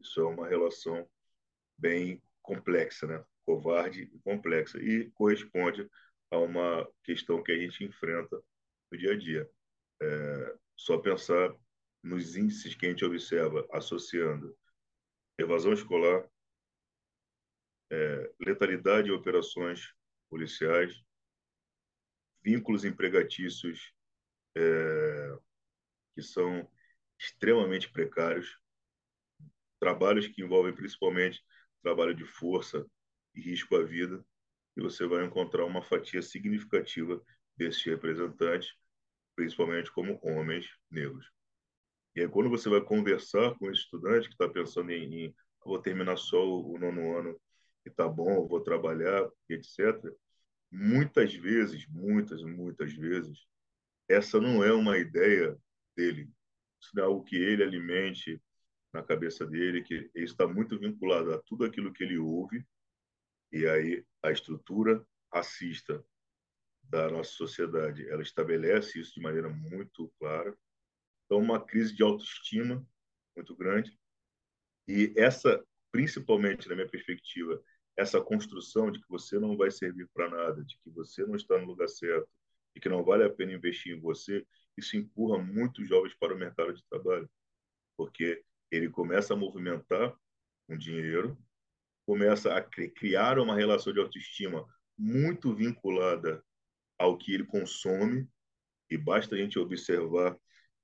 Isso 0.00 0.20
é 0.20 0.24
uma 0.24 0.48
relação 0.48 1.08
bem 1.78 2.22
complexa, 2.42 3.06
né? 3.06 3.24
covarde 3.44 4.02
e 4.02 4.18
complexa, 4.20 4.78
e 4.80 5.10
corresponde 5.12 5.88
a 6.30 6.38
uma 6.38 6.88
questão 7.02 7.42
que 7.42 7.52
a 7.52 7.56
gente 7.56 7.84
enfrenta 7.84 8.40
no 8.90 8.98
dia 8.98 9.12
a 9.12 9.18
dia. 9.18 9.50
É, 10.00 10.56
só 10.76 10.98
pensar 10.98 11.54
nos 12.02 12.36
índices 12.36 12.74
que 12.74 12.86
a 12.86 12.88
gente 12.88 13.04
observa 13.04 13.66
associando 13.72 14.56
evasão 15.38 15.72
escolar, 15.72 16.28
é, 17.90 18.32
letalidade 18.40 19.08
em 19.08 19.12
operações 19.12 19.94
policiais, 20.28 21.02
vínculos 22.42 22.84
empregatícios 22.84 23.92
é, 24.56 25.38
que 26.14 26.22
são 26.22 26.68
extremamente 27.18 27.90
precários, 27.90 28.58
trabalhos 29.78 30.26
que 30.28 30.42
envolvem 30.42 30.74
principalmente 30.74 31.44
trabalho 31.82 32.14
de 32.14 32.24
força 32.24 32.86
e 33.34 33.40
risco 33.40 33.74
à 33.76 33.82
vida, 33.82 34.24
e 34.76 34.80
você 34.80 35.06
vai 35.06 35.24
encontrar 35.24 35.64
uma 35.64 35.82
fatia 35.82 36.22
significativa 36.22 37.22
desses 37.56 37.82
representantes, 37.84 38.74
principalmente 39.34 39.90
como 39.92 40.18
homens 40.22 40.68
negros. 40.90 41.30
E 42.14 42.20
aí, 42.20 42.28
quando 42.28 42.50
você 42.50 42.68
vai 42.68 42.80
conversar 42.80 43.54
com 43.58 43.70
esse 43.70 43.82
estudante 43.82 44.28
que 44.28 44.34
está 44.34 44.48
pensando 44.48 44.90
em, 44.90 45.26
em 45.26 45.34
vou 45.64 45.78
terminar 45.78 46.16
só 46.16 46.44
o, 46.44 46.74
o 46.74 46.78
nono 46.78 47.16
ano 47.16 47.40
e 47.84 47.90
tá 47.90 48.08
bom, 48.08 48.46
vou 48.46 48.60
trabalhar, 48.60 49.28
etc. 49.48 49.98
Muitas 50.70 51.34
vezes, 51.34 51.86
muitas, 51.88 52.42
muitas 52.42 52.92
vezes, 52.92 53.46
essa 54.12 54.40
não 54.40 54.62
é 54.62 54.72
uma 54.72 54.98
ideia 54.98 55.56
dele. 55.96 56.30
Isso 56.80 56.98
é 56.98 57.02
algo 57.02 57.24
que 57.24 57.36
ele 57.36 57.62
alimente 57.62 58.40
na 58.92 59.02
cabeça 59.02 59.46
dele, 59.46 59.82
que 59.82 60.10
está 60.14 60.46
muito 60.46 60.78
vinculado 60.78 61.32
a 61.32 61.38
tudo 61.42 61.64
aquilo 61.64 61.92
que 61.92 62.04
ele 62.04 62.18
ouve, 62.18 62.64
e 63.50 63.66
aí 63.66 64.04
a 64.22 64.30
estrutura 64.30 65.06
racista 65.32 66.04
da 66.82 67.10
nossa 67.10 67.30
sociedade, 67.30 68.06
ela 68.08 68.22
estabelece 68.22 69.00
isso 69.00 69.14
de 69.14 69.20
maneira 69.20 69.48
muito 69.48 70.12
clara. 70.18 70.54
Então, 71.24 71.38
uma 71.38 71.64
crise 71.64 71.94
de 71.94 72.02
autoestima 72.02 72.86
muito 73.34 73.56
grande. 73.56 73.98
E 74.86 75.14
essa, 75.16 75.64
principalmente 75.90 76.68
na 76.68 76.74
minha 76.74 76.88
perspectiva, 76.88 77.62
essa 77.96 78.20
construção 78.20 78.90
de 78.90 79.00
que 79.00 79.08
você 79.08 79.38
não 79.38 79.56
vai 79.56 79.70
servir 79.70 80.08
para 80.12 80.28
nada, 80.28 80.62
de 80.64 80.76
que 80.78 80.90
você 80.90 81.24
não 81.24 81.36
está 81.36 81.58
no 81.58 81.66
lugar 81.66 81.88
certo, 81.88 82.28
de 82.74 82.80
que 82.80 82.88
não 82.88 83.04
vale 83.04 83.24
a 83.24 83.30
pena 83.30 83.52
investir 83.52 83.96
em 83.96 84.00
você, 84.00 84.46
isso 84.76 84.96
empurra 84.96 85.38
muitos 85.38 85.88
jovens 85.88 86.14
para 86.14 86.34
o 86.34 86.38
mercado 86.38 86.72
de 86.72 86.82
trabalho, 86.88 87.28
porque 87.96 88.42
ele 88.70 88.88
começa 88.88 89.34
a 89.34 89.36
movimentar 89.36 90.14
um 90.68 90.76
dinheiro, 90.76 91.38
começa 92.06 92.54
a 92.54 92.62
criar 92.62 93.38
uma 93.38 93.54
relação 93.54 93.92
de 93.92 94.00
autoestima 94.00 94.66
muito 94.96 95.54
vinculada 95.54 96.42
ao 96.98 97.18
que 97.18 97.34
ele 97.34 97.44
consome, 97.44 98.28
e 98.90 98.96
basta 98.96 99.34
a 99.34 99.38
gente 99.38 99.58
observar 99.58 100.36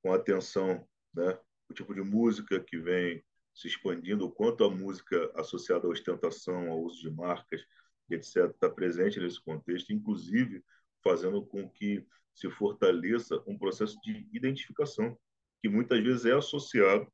com 0.02 0.12
atenção 0.12 0.86
né, 1.14 1.38
o 1.68 1.74
tipo 1.74 1.94
de 1.94 2.00
música 2.00 2.60
que 2.60 2.78
vem 2.78 3.22
se 3.54 3.68
expandindo, 3.68 4.24
o 4.24 4.30
quanto 4.30 4.64
a 4.64 4.70
música 4.70 5.30
associada 5.34 5.86
à 5.86 5.90
ostentação, 5.90 6.70
ao 6.70 6.80
uso 6.80 7.00
de 7.00 7.10
marcas, 7.10 7.62
etc., 8.08 8.50
está 8.50 8.70
presente 8.70 9.18
nesse 9.20 9.42
contexto, 9.42 9.92
inclusive 9.92 10.64
fazendo 11.08 11.44
com 11.46 11.66
que 11.70 12.06
se 12.34 12.50
fortaleça 12.50 13.42
um 13.46 13.56
processo 13.58 13.98
de 14.02 14.28
identificação, 14.30 15.18
que 15.62 15.68
muitas 15.68 16.02
vezes 16.02 16.26
é 16.26 16.32
associado 16.32 17.10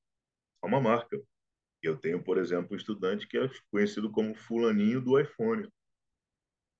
a 0.60 0.66
uma 0.66 0.80
marca. 0.80 1.16
Eu 1.80 1.96
tenho, 1.96 2.20
por 2.22 2.36
exemplo, 2.36 2.72
um 2.72 2.76
estudante 2.76 3.28
que 3.28 3.38
é 3.38 3.48
conhecido 3.70 4.10
como 4.10 4.34
fulaninho 4.34 5.00
do 5.00 5.18
iPhone, 5.20 5.70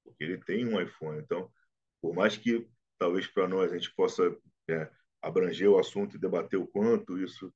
porque 0.02 0.24
ele 0.24 0.38
tem 0.38 0.66
um 0.66 0.80
iPhone. 0.80 1.20
Então, 1.20 1.48
por 2.02 2.12
mais 2.12 2.36
que 2.36 2.68
talvez 2.98 3.28
para 3.28 3.46
nós 3.46 3.70
a 3.72 3.78
gente 3.78 3.94
possa 3.94 4.36
é, 4.68 4.90
abranger 5.22 5.70
o 5.70 5.78
assunto 5.78 6.16
e 6.16 6.20
debater 6.20 6.58
o 6.58 6.66
quanto 6.66 7.16
isso 7.18 7.54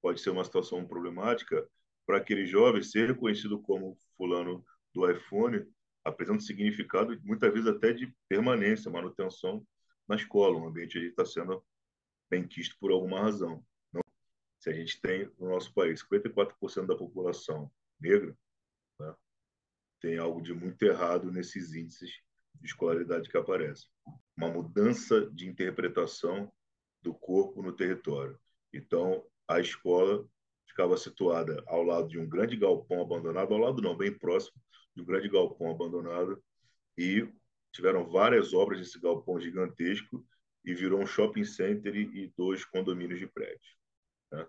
pode 0.00 0.18
ser 0.20 0.30
uma 0.30 0.44
situação 0.44 0.86
problemática, 0.86 1.68
para 2.06 2.18
aquele 2.18 2.46
jovem 2.46 2.82
ser 2.82 3.08
reconhecido 3.08 3.60
como 3.60 3.98
fulano 4.16 4.64
do 4.94 5.10
iPhone 5.10 5.66
apresenta 6.04 6.40
significado, 6.40 7.18
muitas 7.24 7.52
vezes 7.52 7.68
até 7.68 7.92
de 7.92 8.14
permanência, 8.28 8.90
manutenção 8.90 9.66
na 10.06 10.16
escola, 10.16 10.58
um 10.58 10.68
ambiente 10.68 11.00
que 11.00 11.06
está 11.06 11.24
sendo 11.24 11.64
bem 12.30 12.46
quisto 12.46 12.76
por 12.78 12.90
alguma 12.90 13.20
razão. 13.20 13.64
Não, 13.92 14.02
se 14.60 14.68
a 14.68 14.72
gente 14.72 15.00
tem 15.00 15.30
no 15.38 15.48
nosso 15.48 15.72
país 15.72 16.04
54% 16.04 16.86
da 16.86 16.96
população 16.96 17.70
negra, 17.98 18.36
né, 19.00 19.14
tem 20.00 20.18
algo 20.18 20.42
de 20.42 20.52
muito 20.52 20.82
errado 20.82 21.32
nesses 21.32 21.74
índices 21.74 22.10
de 22.54 22.66
escolaridade 22.66 23.30
que 23.30 23.36
aparecem. 23.38 23.88
Uma 24.36 24.48
mudança 24.48 25.30
de 25.30 25.48
interpretação 25.48 26.52
do 27.02 27.14
corpo 27.14 27.62
no 27.62 27.72
território. 27.72 28.38
Então, 28.72 29.24
a 29.48 29.60
escola 29.60 30.26
ficava 30.66 30.96
situada 30.96 31.62
ao 31.66 31.82
lado 31.82 32.08
de 32.08 32.18
um 32.18 32.28
grande 32.28 32.56
galpão 32.56 33.00
abandonado, 33.00 33.54
ao 33.54 33.60
lado 33.60 33.80
não, 33.80 33.96
bem 33.96 34.12
próximo 34.12 34.63
de 34.94 35.02
um 35.02 35.04
grande 35.04 35.28
galpão 35.28 35.70
abandonado, 35.70 36.42
e 36.96 37.28
tiveram 37.72 38.06
várias 38.06 38.54
obras 38.54 38.78
nesse 38.78 39.00
galpão 39.00 39.40
gigantesco 39.40 40.24
e 40.64 40.74
virou 40.74 41.00
um 41.00 41.06
shopping 41.06 41.44
center 41.44 41.94
e, 41.94 42.32
dois 42.36 42.64
condomínios 42.64 43.18
de 43.18 43.26
prédios. 43.26 43.76
Né? 44.32 44.46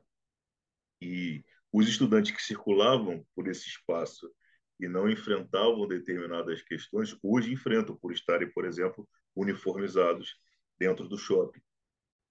E 1.02 1.46
os 1.72 1.88
estudantes 1.88 2.32
que 2.32 2.42
circulavam 2.42 3.26
por 3.36 3.48
esse 3.48 3.68
espaço 3.68 4.32
e 4.80 4.88
não 4.88 5.10
enfrentavam 5.10 5.88
determinadas 5.88 6.62
questões, 6.62 7.18
hoje 7.24 7.52
enfrentam 7.52 7.96
por 7.96 8.14
estarem, 8.14 8.50
por 8.52 8.66
exemplo, 8.66 9.08
uniformizados 9.36 10.38
dentro 10.78 11.08
do 11.08 11.18
shopping. 11.18 11.62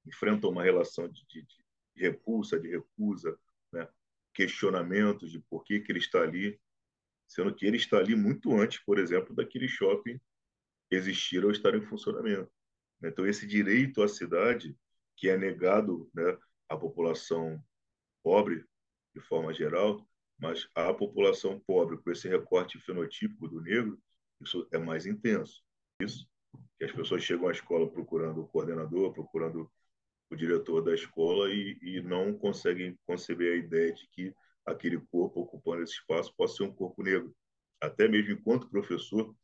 Enfrentam 0.07 0.50
uma 0.50 0.62
relação 0.62 1.09
de, 1.09 1.27
de, 1.27 1.42
de 1.42 2.03
repulsa, 2.03 2.59
de 2.61 2.68
recusa, 2.68 3.37
né? 3.72 3.88
questionamentos 4.33 5.31
de 5.31 5.40
por 5.40 5.64
que, 5.64 5.81
que 5.81 5.92
ele 5.92 5.98
está 5.98 6.20
ali, 6.22 6.59
sendo 7.27 7.55
que 7.55 7.67
ele 7.67 7.77
está 7.77 7.99
ali 7.99 8.15
muito 8.15 8.53
antes, 8.55 8.79
por 8.81 8.99
exemplo, 8.99 9.35
daquele 9.35 9.69
shopping 9.69 10.21
existir 10.91 11.45
ou 11.45 11.51
estar 11.51 11.75
em 11.75 11.83
funcionamento. 11.83 12.51
Então, 13.03 13.27
esse 13.27 13.47
direito 13.47 14.03
à 14.03 14.09
cidade, 14.09 14.77
que 15.17 15.29
é 15.29 15.37
negado 15.37 16.11
né, 16.15 16.39
à 16.69 16.77
população 16.77 17.63
pobre, 18.23 18.65
de 19.15 19.21
forma 19.21 19.53
geral, 19.53 20.07
mas 20.39 20.69
a 20.75 20.93
população 20.93 21.61
pobre, 21.67 21.99
com 21.99 22.11
esse 22.11 22.29
recorte 22.29 22.79
fenotípico 22.79 23.49
do 23.49 23.61
negro, 23.61 24.01
isso 24.41 24.67
é 24.73 24.79
mais 24.79 25.07
intenso. 25.07 25.63
Isso 26.01 26.29
que 26.79 26.85
as 26.85 26.93
pessoas 26.93 27.23
chegam 27.23 27.49
à 27.49 27.53
escola 27.53 27.91
procurando 27.91 28.43
o 28.43 28.49
coordenador, 28.49 29.13
procurando 29.13 29.71
o 30.31 30.37
diretor 30.37 30.83
da 30.83 30.95
escola 30.95 31.51
e, 31.53 31.79
e 31.81 32.01
não 32.01 32.37
conseguem 32.37 32.99
conceber 33.07 33.53
a 33.53 33.57
ideia 33.57 33.93
de 33.93 34.09
que 34.09 34.35
aquele 34.64 34.98
corpo 34.98 35.40
ocupando 35.40 35.83
esse 35.83 35.94
espaço 35.94 36.35
possa 36.37 36.57
ser 36.57 36.62
um 36.64 36.74
corpo 36.74 37.03
negro. 37.03 37.35
Até 37.81 38.09
mesmo 38.09 38.33
enquanto 38.33 38.68
professor, 38.68 39.35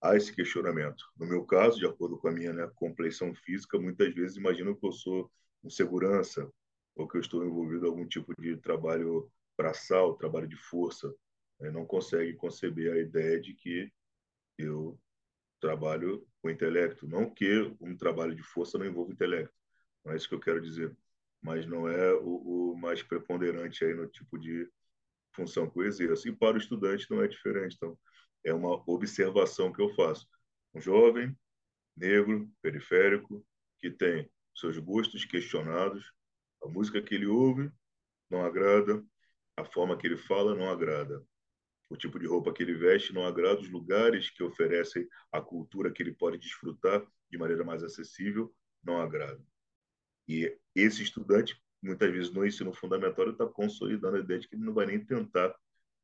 há 0.00 0.16
esse 0.16 0.34
questionamento. 0.34 1.04
No 1.16 1.26
meu 1.26 1.44
caso, 1.44 1.78
de 1.78 1.86
acordo 1.86 2.18
com 2.18 2.28
a 2.28 2.32
minha 2.32 2.52
né, 2.52 2.70
física, 3.44 3.78
muitas 3.78 4.14
vezes 4.14 4.36
imagino 4.36 4.76
que 4.76 4.86
eu 4.86 4.92
sou 4.92 5.30
um 5.62 5.70
segurança 5.70 6.50
ou 6.94 7.06
que 7.06 7.16
eu 7.16 7.20
estou 7.20 7.44
envolvido 7.44 7.86
em 7.86 7.88
algum 7.88 8.06
tipo 8.06 8.34
de 8.40 8.56
trabalho 8.56 9.30
braçal, 9.56 10.16
trabalho 10.16 10.48
de 10.48 10.56
força. 10.56 11.12
Né? 11.60 11.70
Não 11.70 11.86
consegue 11.86 12.34
conceber 12.34 12.92
a 12.92 12.98
ideia 12.98 13.40
de 13.40 13.54
que 13.54 13.92
eu 14.58 14.98
trabalho 15.60 16.26
com 16.42 16.50
intelecto. 16.50 17.06
Não 17.06 17.30
que 17.30 17.74
um 17.80 17.96
trabalho 17.96 18.34
de 18.34 18.42
força 18.42 18.78
não 18.78 18.86
envolva 18.86 19.12
intelecto. 19.12 19.54
Não 20.04 20.12
é 20.12 20.16
isso 20.16 20.28
que 20.28 20.34
eu 20.34 20.40
quero 20.40 20.60
dizer. 20.60 20.96
Mas 21.42 21.66
não 21.66 21.88
é 21.88 22.12
o, 22.14 22.72
o 22.72 22.76
mais 22.76 23.02
preponderante 23.02 23.84
aí 23.84 23.94
no 23.94 24.06
tipo 24.06 24.38
de 24.38 24.68
função 25.34 25.68
que 25.68 25.78
eu 25.78 25.84
exerço. 25.84 26.28
E 26.28 26.32
para 26.36 26.56
o 26.56 26.58
estudante 26.58 27.06
não 27.10 27.22
é 27.22 27.28
diferente. 27.28 27.76
Então, 27.76 27.98
é 28.44 28.52
uma 28.52 28.82
observação 28.90 29.72
que 29.72 29.80
eu 29.80 29.88
faço. 29.94 30.26
Um 30.74 30.80
jovem, 30.80 31.36
negro, 31.96 32.50
periférico, 32.62 33.44
que 33.78 33.90
tem 33.90 34.30
seus 34.54 34.78
gostos 34.78 35.24
questionados, 35.24 36.12
a 36.62 36.68
música 36.68 37.00
que 37.00 37.14
ele 37.14 37.26
ouve 37.26 37.70
não 38.28 38.44
agrada, 38.44 39.02
a 39.56 39.64
forma 39.64 39.96
que 39.96 40.06
ele 40.06 40.16
fala 40.16 40.54
não 40.54 40.70
agrada, 40.70 41.24
o 41.88 41.96
tipo 41.96 42.18
de 42.18 42.26
roupa 42.26 42.52
que 42.52 42.62
ele 42.62 42.74
veste 42.74 43.12
não 43.12 43.24
agrada, 43.24 43.60
os 43.60 43.70
lugares 43.70 44.30
que 44.30 44.42
oferecem 44.42 45.06
a 45.32 45.40
cultura 45.40 45.90
que 45.90 46.02
ele 46.02 46.14
pode 46.14 46.38
desfrutar 46.38 47.04
de 47.30 47.38
maneira 47.38 47.64
mais 47.64 47.82
acessível 47.82 48.54
não 48.82 49.00
agrada. 49.00 49.42
E 50.30 50.56
esse 50.76 51.02
estudante, 51.02 51.60
muitas 51.82 52.08
vezes 52.12 52.30
no 52.30 52.46
ensino 52.46 52.72
fundamental, 52.72 53.28
está 53.30 53.44
consolidando 53.46 54.16
a 54.16 54.20
ideia 54.20 54.38
de 54.38 54.46
que 54.46 54.54
ele 54.54 54.62
não 54.62 54.72
vai 54.72 54.86
nem 54.86 55.04
tentar 55.04 55.52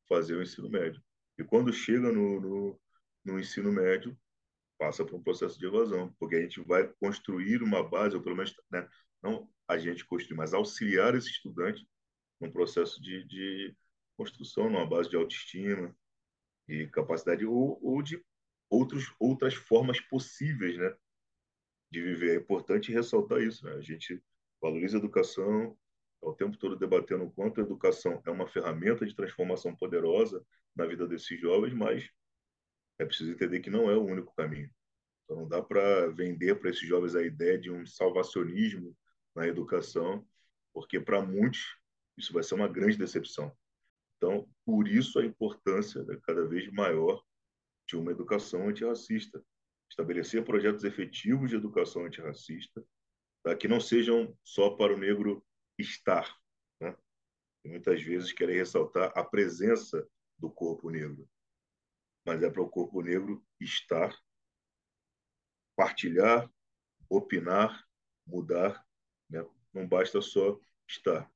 fazer 0.05 0.35
o 0.35 0.41
ensino 0.41 0.69
médio. 0.69 1.01
E 1.39 1.45
quando 1.45 1.71
chega 1.71 2.11
no, 2.11 2.41
no, 2.41 2.81
no 3.23 3.39
ensino 3.39 3.71
médio, 3.71 4.17
passa 4.77 5.05
por 5.05 5.15
um 5.15 5.23
processo 5.23 5.57
de 5.57 5.65
evasão, 5.65 6.13
porque 6.19 6.35
a 6.35 6.41
gente 6.41 6.59
vai 6.59 6.91
construir 6.99 7.63
uma 7.63 7.81
base, 7.81 8.17
ou 8.17 8.21
pelo 8.21 8.35
menos, 8.35 8.53
né, 8.69 8.85
não 9.23 9.49
a 9.65 9.77
gente 9.77 10.05
construir, 10.05 10.35
mas 10.35 10.53
auxiliar 10.53 11.15
esse 11.15 11.29
estudante 11.29 11.87
num 12.41 12.51
processo 12.51 13.01
de, 13.01 13.23
de 13.23 13.73
construção, 14.17 14.69
numa 14.69 14.85
base 14.85 15.09
de 15.09 15.15
autoestima 15.15 15.95
e 16.67 16.85
capacidade, 16.87 17.45
ou, 17.45 17.79
ou 17.81 18.01
de 18.03 18.21
outros, 18.69 19.05
outras 19.21 19.53
formas 19.53 20.01
possíveis 20.01 20.77
né, 20.77 20.93
de 21.91 22.01
viver. 22.01 22.31
É 22.31 22.35
importante 22.35 22.91
ressaltar 22.91 23.41
isso. 23.41 23.65
Né? 23.65 23.73
A 23.73 23.81
gente 23.81 24.21
valoriza 24.61 24.97
a 24.97 24.99
educação, 24.99 25.77
o 26.21 26.33
tempo 26.33 26.57
todo 26.57 26.75
debatendo 26.75 27.25
o 27.25 27.31
quanto 27.31 27.61
a 27.61 27.63
educação 27.63 28.21
é 28.25 28.31
uma 28.31 28.47
ferramenta 28.47 29.05
de 29.05 29.15
transformação 29.15 29.75
poderosa 29.75 30.43
na 30.75 30.85
vida 30.85 31.07
desses 31.07 31.39
jovens, 31.39 31.73
mas 31.73 32.09
é 32.99 33.05
preciso 33.05 33.31
entender 33.31 33.59
que 33.59 33.69
não 33.69 33.89
é 33.89 33.95
o 33.95 34.05
único 34.05 34.33
caminho. 34.35 34.69
Então 35.23 35.37
não 35.37 35.47
dá 35.47 35.61
para 35.61 36.07
vender 36.07 36.55
para 36.55 36.69
esses 36.69 36.87
jovens 36.87 37.15
a 37.15 37.21
ideia 37.21 37.57
de 37.57 37.69
um 37.69 37.85
salvacionismo 37.85 38.95
na 39.35 39.47
educação, 39.47 40.25
porque 40.73 40.99
para 40.99 41.21
muitos 41.21 41.77
isso 42.17 42.33
vai 42.33 42.41
ser 42.41 42.55
uma 42.55 42.67
grande 42.67 42.97
decepção. 42.97 43.55
Então, 44.17 44.49
por 44.65 44.87
isso 44.87 45.19
a 45.19 45.25
importância 45.25 46.03
né, 46.03 46.17
cada 46.23 46.45
vez 46.47 46.67
maior 46.71 47.21
de 47.87 47.95
uma 47.95 48.11
educação 48.11 48.67
antirracista. 48.67 49.43
Estabelecer 49.89 50.43
projetos 50.43 50.83
efetivos 50.83 51.49
de 51.49 51.55
educação 51.55 52.05
antirracista, 52.05 52.83
tá? 53.43 53.55
que 53.55 53.67
não 53.67 53.79
sejam 53.79 54.37
só 54.43 54.71
para 54.71 54.93
o 54.93 54.97
negro 54.97 55.45
estar. 55.77 56.35
Né? 56.79 56.95
Muitas 57.65 58.01
vezes 58.01 58.31
querem 58.31 58.57
ressaltar 58.57 59.11
a 59.15 59.23
presença 59.23 60.07
do 60.37 60.49
corpo 60.49 60.89
negro, 60.89 61.27
mas 62.25 62.43
é 62.43 62.49
para 62.49 62.61
o 62.61 62.69
corpo 62.69 63.01
negro 63.01 63.43
estar, 63.59 64.15
partilhar, 65.75 66.49
opinar, 67.09 67.85
mudar. 68.25 68.85
Né? 69.29 69.45
Não 69.73 69.87
basta 69.87 70.21
só 70.21 70.59
estar. 70.87 71.31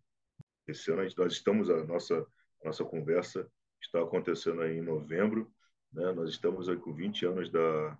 Esse 0.67 0.91
ano 0.91 1.07
nós 1.17 1.33
estamos 1.33 1.69
a 1.69 1.83
nossa 1.85 2.27
a 2.63 2.67
nossa 2.67 2.85
conversa 2.85 3.51
está 3.81 4.01
acontecendo 4.01 4.61
aí 4.61 4.77
em 4.77 4.81
novembro, 4.81 5.51
né? 5.91 6.11
Nós 6.11 6.29
estamos 6.29 6.69
aí 6.69 6.77
com 6.77 6.93
20 6.93 7.25
anos 7.25 7.49
da 7.49 7.97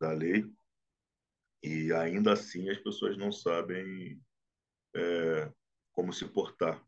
da 0.00 0.12
lei 0.12 0.44
e 1.62 1.92
ainda 1.92 2.32
assim 2.32 2.68
as 2.70 2.78
pessoas 2.78 3.16
não 3.16 3.32
sabem 3.32 4.20
é, 4.94 5.52
como 5.92 6.12
se 6.12 6.26
portar 6.26 6.84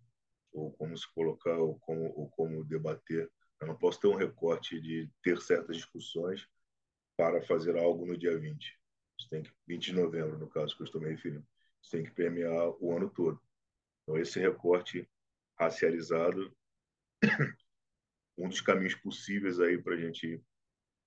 ou 0.53 0.73
como 0.73 0.97
se 0.97 1.07
colocar 1.13 1.59
ou 1.59 1.79
como 1.81 2.13
ou 2.17 2.29
como 2.31 2.65
debater. 2.65 3.31
Eu 3.61 3.67
não 3.67 3.77
posso 3.77 4.01
ter 4.01 4.09
um 4.09 4.17
recorte 4.17 4.81
de 4.81 5.11
ter 5.23 5.41
certas 5.41 5.77
discussões 5.77 6.47
para 7.17 7.43
fazer 7.43 7.77
algo 7.77 8.07
no 8.07 8.17
dia 8.17 8.39
20. 8.39 8.79
Isso 9.19 9.29
tem 9.29 9.43
que 9.43 9.53
20 9.67 9.85
de 9.85 9.93
novembro, 9.93 10.39
no 10.39 10.49
caso 10.49 10.75
que 10.75 10.83
eu 10.83 10.87
estou 10.87 11.01
me 11.01 11.11
referindo. 11.11 11.47
Isso 11.83 11.91
tem 11.91 12.05
que 12.05 12.11
permear 12.11 12.71
o 12.81 12.97
ano 12.97 13.11
todo. 13.11 13.41
Então 14.03 14.17
esse 14.19 14.41
recorte 14.41 15.09
racializado 15.59 16.57
um 18.39 18.49
dos 18.49 18.61
caminhos 18.61 18.95
possíveis 18.95 19.61
aí 19.61 19.77
para 19.81 19.95
a 19.95 19.99
gente 19.99 20.43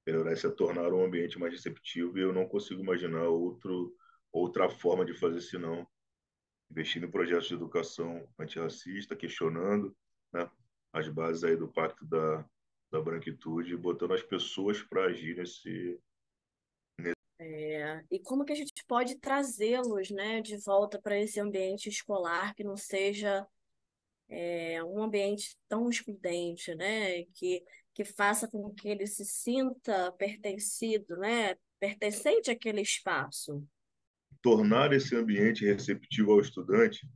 melhorar 0.06 0.34
é 0.34 0.50
tornar 0.50 0.94
o 0.94 1.04
ambiente 1.04 1.40
mais 1.40 1.54
receptivo 1.54 2.18
e 2.18 2.22
eu 2.22 2.34
não 2.34 2.48
consigo 2.48 2.82
imaginar 2.82 3.28
outro 3.28 3.96
outra 4.32 4.68
forma 4.70 5.06
de 5.06 5.14
fazer 5.14 5.42
senão 5.42 5.88
investindo 6.72 7.06
em 7.06 7.12
projetos 7.12 7.48
de 7.48 7.54
educação 7.54 8.28
antirracista, 8.40 9.16
questionando 9.16 9.96
né, 10.34 10.50
as 10.92 11.08
bases 11.08 11.44
aí 11.44 11.56
do 11.56 11.72
Pacto 11.72 12.04
da, 12.04 12.44
da 12.92 13.00
Branquitude, 13.00 13.78
botando 13.78 14.14
as 14.14 14.24
pessoas 14.24 14.82
para 14.82 15.06
agir 15.06 15.38
nesse, 15.38 16.02
é, 17.40 18.02
e 18.10 18.20
como 18.20 18.46
que 18.46 18.54
a 18.54 18.56
gente 18.56 18.86
pode 18.88 19.16
trazê-los 19.16 20.10
né, 20.12 20.42
de 20.42 20.56
volta 20.58 21.02
para 21.02 21.20
esse 21.20 21.40
ambiente 21.40 21.90
escolar 21.90 22.56
que 22.56 22.64
não 22.64 22.78
seja 22.78 23.46
é, 24.30 24.84
um 24.84 25.04
ambiente 25.04 25.58
tão 25.68 25.90
excludente, 25.90 26.74
né, 26.76 27.26
que, 27.34 27.62
que 27.94 28.04
faça 28.04 28.48
com 28.48 28.74
que 28.74 28.88
ele 28.88 29.06
se 29.06 29.26
sinta 29.26 30.12
pertencido, 30.14 31.18
né, 31.18 31.56
pertencente 31.80 32.50
àquele 32.50 32.82
espaço. 32.82 33.66
Tornar 34.42 34.92
esse 34.94 35.16
ambiente 35.16 35.64
receptivo 35.66 36.32
ao 36.32 36.42
estudante 36.42 37.08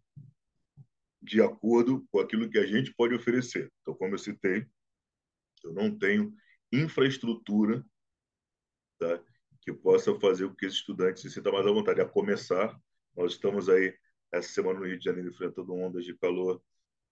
de 1.22 1.42
acordo 1.42 2.08
com 2.10 2.20
aquilo 2.20 2.50
que 2.50 2.58
a 2.58 2.66
gente 2.66 2.94
pode 2.94 3.14
oferecer. 3.14 3.72
Então, 3.82 3.94
como 3.96 4.14
eu 4.14 4.20
citei, 4.20 4.66
eu 5.64 5.74
não 5.74 5.98
tenho 5.98 6.34
infraestrutura 6.72 7.84
tá, 8.98 9.22
que 9.62 9.74
possa 9.74 10.18
fazer 10.20 10.48
com 10.48 10.56
que 10.56 10.66
esse 10.66 10.78
estudante 10.78 11.20
se 11.20 11.30
sinta 11.30 11.52
mais 11.52 11.66
à 11.66 11.72
vontade. 11.72 12.00
A 12.00 12.06
começar, 12.06 12.80
nós 13.16 13.34
estamos 13.34 13.68
aí 13.68 13.94
essa 14.32 14.50
semana 14.50 14.80
no 14.80 14.86
Rio 14.86 14.98
de 14.98 15.06
Janeiro 15.06 15.30
enfrentando 15.30 15.74
ondas 15.74 16.06
de 16.06 16.16
calor 16.18 16.62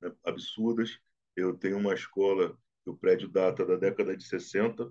né, 0.01 0.13
absurdas. 0.23 0.97
Eu 1.35 1.53
tenho 1.53 1.77
uma 1.77 1.93
escola 1.93 2.57
o 2.85 2.97
prédio 2.97 3.27
data 3.27 3.65
da 3.65 3.75
década 3.75 4.15
de 4.15 4.23
60, 4.23 4.85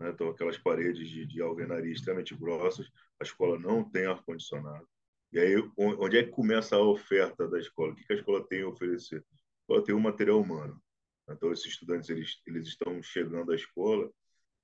né, 0.00 0.10
então 0.10 0.28
aquelas 0.28 0.58
paredes 0.58 1.08
de, 1.08 1.26
de 1.26 1.42
alvenaria 1.42 1.92
extremamente 1.92 2.34
grossas. 2.34 2.90
A 3.20 3.24
escola 3.24 3.58
não 3.58 3.88
tem 3.88 4.06
ar-condicionado. 4.06 4.86
E 5.32 5.38
aí, 5.38 5.54
onde 5.76 6.16
é 6.16 6.24
que 6.24 6.30
começa 6.30 6.76
a 6.76 6.80
oferta 6.80 7.46
da 7.46 7.58
escola? 7.58 7.92
O 7.92 7.96
que 7.96 8.12
a 8.12 8.16
escola 8.16 8.46
tem 8.46 8.62
a 8.62 8.68
oferecer? 8.68 9.18
A 9.18 9.60
escola 9.60 9.84
tem 9.84 9.94
o 9.94 9.98
um 9.98 10.00
material 10.00 10.40
humano. 10.40 10.82
Então, 11.28 11.52
esses 11.52 11.66
estudantes 11.66 12.08
eles, 12.08 12.40
eles 12.46 12.66
estão 12.66 13.02
chegando 13.02 13.52
à 13.52 13.54
escola 13.54 14.10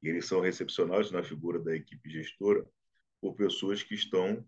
e 0.03 0.09
eles 0.09 0.27
são 0.27 0.41
recepcionados 0.41 1.11
na 1.11 1.23
figura 1.23 1.59
da 1.59 1.77
equipe 1.77 2.09
gestora 2.09 2.67
por 3.21 3.35
pessoas 3.35 3.83
que 3.83 3.95
estão 3.95 4.47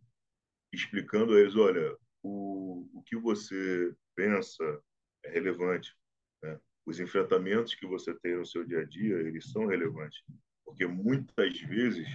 explicando 0.72 1.34
a 1.34 1.40
eles: 1.40 1.54
olha, 1.54 1.94
o, 2.22 2.88
o 2.94 3.02
que 3.02 3.16
você 3.16 3.94
pensa, 4.14 4.82
é 5.24 5.30
relevante. 5.30 5.94
Né? 6.42 6.58
Os 6.86 7.00
enfrentamentos 7.00 7.74
que 7.74 7.84
você 7.84 8.14
tem 8.14 8.36
no 8.36 8.46
seu 8.46 8.64
dia 8.64 8.80
a 8.80 8.84
dia, 8.84 9.16
eles 9.16 9.50
são 9.50 9.66
relevantes. 9.66 10.22
Porque 10.64 10.86
muitas 10.86 11.60
vezes, 11.60 12.06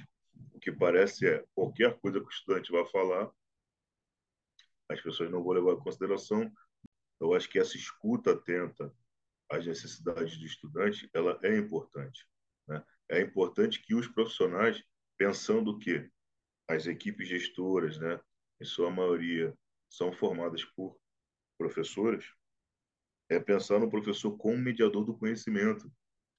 o 0.53 0.60
que 0.60 0.71
parece 0.71 1.27
é 1.27 1.45
qualquer 1.53 1.99
coisa 1.99 2.21
que 2.21 2.25
o 2.25 2.29
estudante 2.29 2.71
vai 2.71 2.86
falar, 2.86 3.29
as 4.89 5.01
pessoas 5.01 5.29
não 5.29 5.43
vão 5.43 5.53
levar 5.53 5.73
em 5.73 5.79
consideração. 5.79 6.51
Eu 7.19 7.34
acho 7.34 7.49
que 7.49 7.60
essa 7.60 7.75
escuta 7.75 8.31
atenta 8.31 8.93
às 9.49 9.65
necessidades 9.65 10.38
do 10.38 10.45
estudante, 10.45 11.10
ela 11.13 11.38
é 11.43 11.57
importante. 11.57 12.25
Né? 12.67 12.81
É 13.10 13.21
importante 13.21 13.81
que 13.81 13.93
os 13.93 14.07
profissionais, 14.07 14.81
pensando 15.17 15.77
que 15.77 16.10
as 16.67 16.88
equipes 16.88 17.27
gestoras, 17.27 17.97
né, 17.97 18.19
em 18.62 18.65
sua 18.65 18.89
maioria, 18.89 19.53
são 19.89 20.13
formadas 20.13 20.63
por 20.63 20.97
professores, 21.57 22.25
é 23.32 23.39
pensar 23.39 23.80
no 23.80 23.89
professor 23.89 24.38
como 24.38 24.58
mediador 24.58 25.06
do 25.06 25.15
conhecimento, 25.17 25.89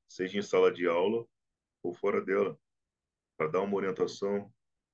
seja 0.07 0.39
em 0.39 0.43
sala 0.43 0.71
de 0.71 0.87
aula 0.87 1.27
ou 1.83 1.95
fora 1.95 2.21
dela, 2.23 2.59
para 3.35 3.49
dar 3.49 3.63
uma 3.63 3.77
orientação, 3.77 4.53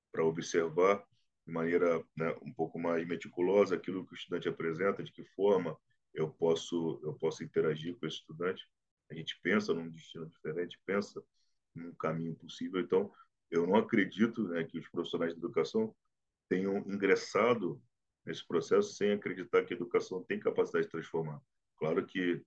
para 0.09 0.23
observar 0.23 1.05
de 1.45 1.51
maneira 1.51 2.01
né, 2.15 2.33
um 2.41 2.53
pouco 2.53 2.79
mais 2.79 3.05
meticulosa 3.05 3.75
aquilo 3.75 4.05
que 4.05 4.13
o 4.13 4.15
estudante 4.15 4.47
apresenta, 4.47 5.03
de 5.03 5.11
que 5.11 5.25
forma 5.25 5.77
eu 6.13 6.29
posso 6.29 7.01
eu 7.03 7.13
posso 7.15 7.43
interagir 7.43 7.97
com 7.97 8.07
esse 8.07 8.17
estudante. 8.17 8.65
A 9.11 9.13
gente 9.13 9.37
pensa 9.41 9.73
num 9.73 9.89
destino 9.89 10.25
diferente, 10.25 10.79
pensa 10.85 11.21
num 11.75 11.93
caminho 11.95 12.33
possível. 12.35 12.79
Então, 12.79 13.11
eu 13.51 13.67
não 13.67 13.75
acredito 13.75 14.47
né, 14.47 14.63
que 14.63 14.79
os 14.79 14.87
profissionais 14.87 15.33
de 15.33 15.39
educação 15.39 15.93
tenham 16.47 16.77
ingressado 16.87 17.81
nesse 18.25 18.47
processo 18.47 18.93
sem 18.93 19.11
acreditar 19.11 19.65
que 19.65 19.73
a 19.73 19.75
educação 19.75 20.23
tem 20.23 20.39
capacidade 20.39 20.85
de 20.85 20.91
transformar. 20.91 21.41
Claro 21.79 22.05
que 22.05 22.43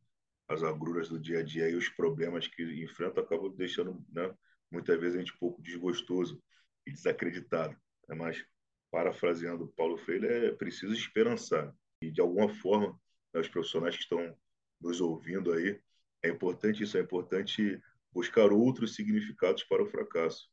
as 0.47 0.63
agruras 0.63 1.09
do 1.09 1.19
dia 1.19 1.41
a 1.41 1.43
dia 1.43 1.69
e 1.69 1.75
os 1.75 1.89
problemas 1.89 2.47
que 2.47 2.63
enfrenta 2.83 3.23
acabam 3.23 3.51
deixando, 3.51 4.05
né, 4.11 4.33
muitas 4.71 5.01
vezes 5.01 5.17
a 5.17 5.19
gente 5.19 5.35
um 5.35 5.39
pouco 5.39 5.63
desgostoso 5.63 6.43
e 6.87 6.93
desacreditado. 6.93 7.75
Né? 8.09 8.15
Mas, 8.15 8.45
parafraseando 8.91 9.69
Paulo 9.69 9.97
Freire, 9.97 10.27
é 10.27 10.53
preciso 10.53 10.93
esperançar. 10.93 11.75
E, 12.03 12.11
de 12.11 12.21
alguma 12.21 12.49
forma, 12.49 12.99
né, 13.33 13.41
os 13.41 13.49
profissionais 13.49 13.97
que 13.97 14.03
estão 14.03 14.37
nos 14.81 15.01
ouvindo 15.01 15.53
aí, 15.53 15.81
é 16.23 16.29
importante 16.29 16.83
isso, 16.83 16.99
é 16.99 17.01
importante 17.01 17.81
buscar 18.13 18.53
outros 18.53 18.95
significados 18.95 19.65
para 19.65 19.83
o 19.83 19.87
fracasso. 19.87 20.49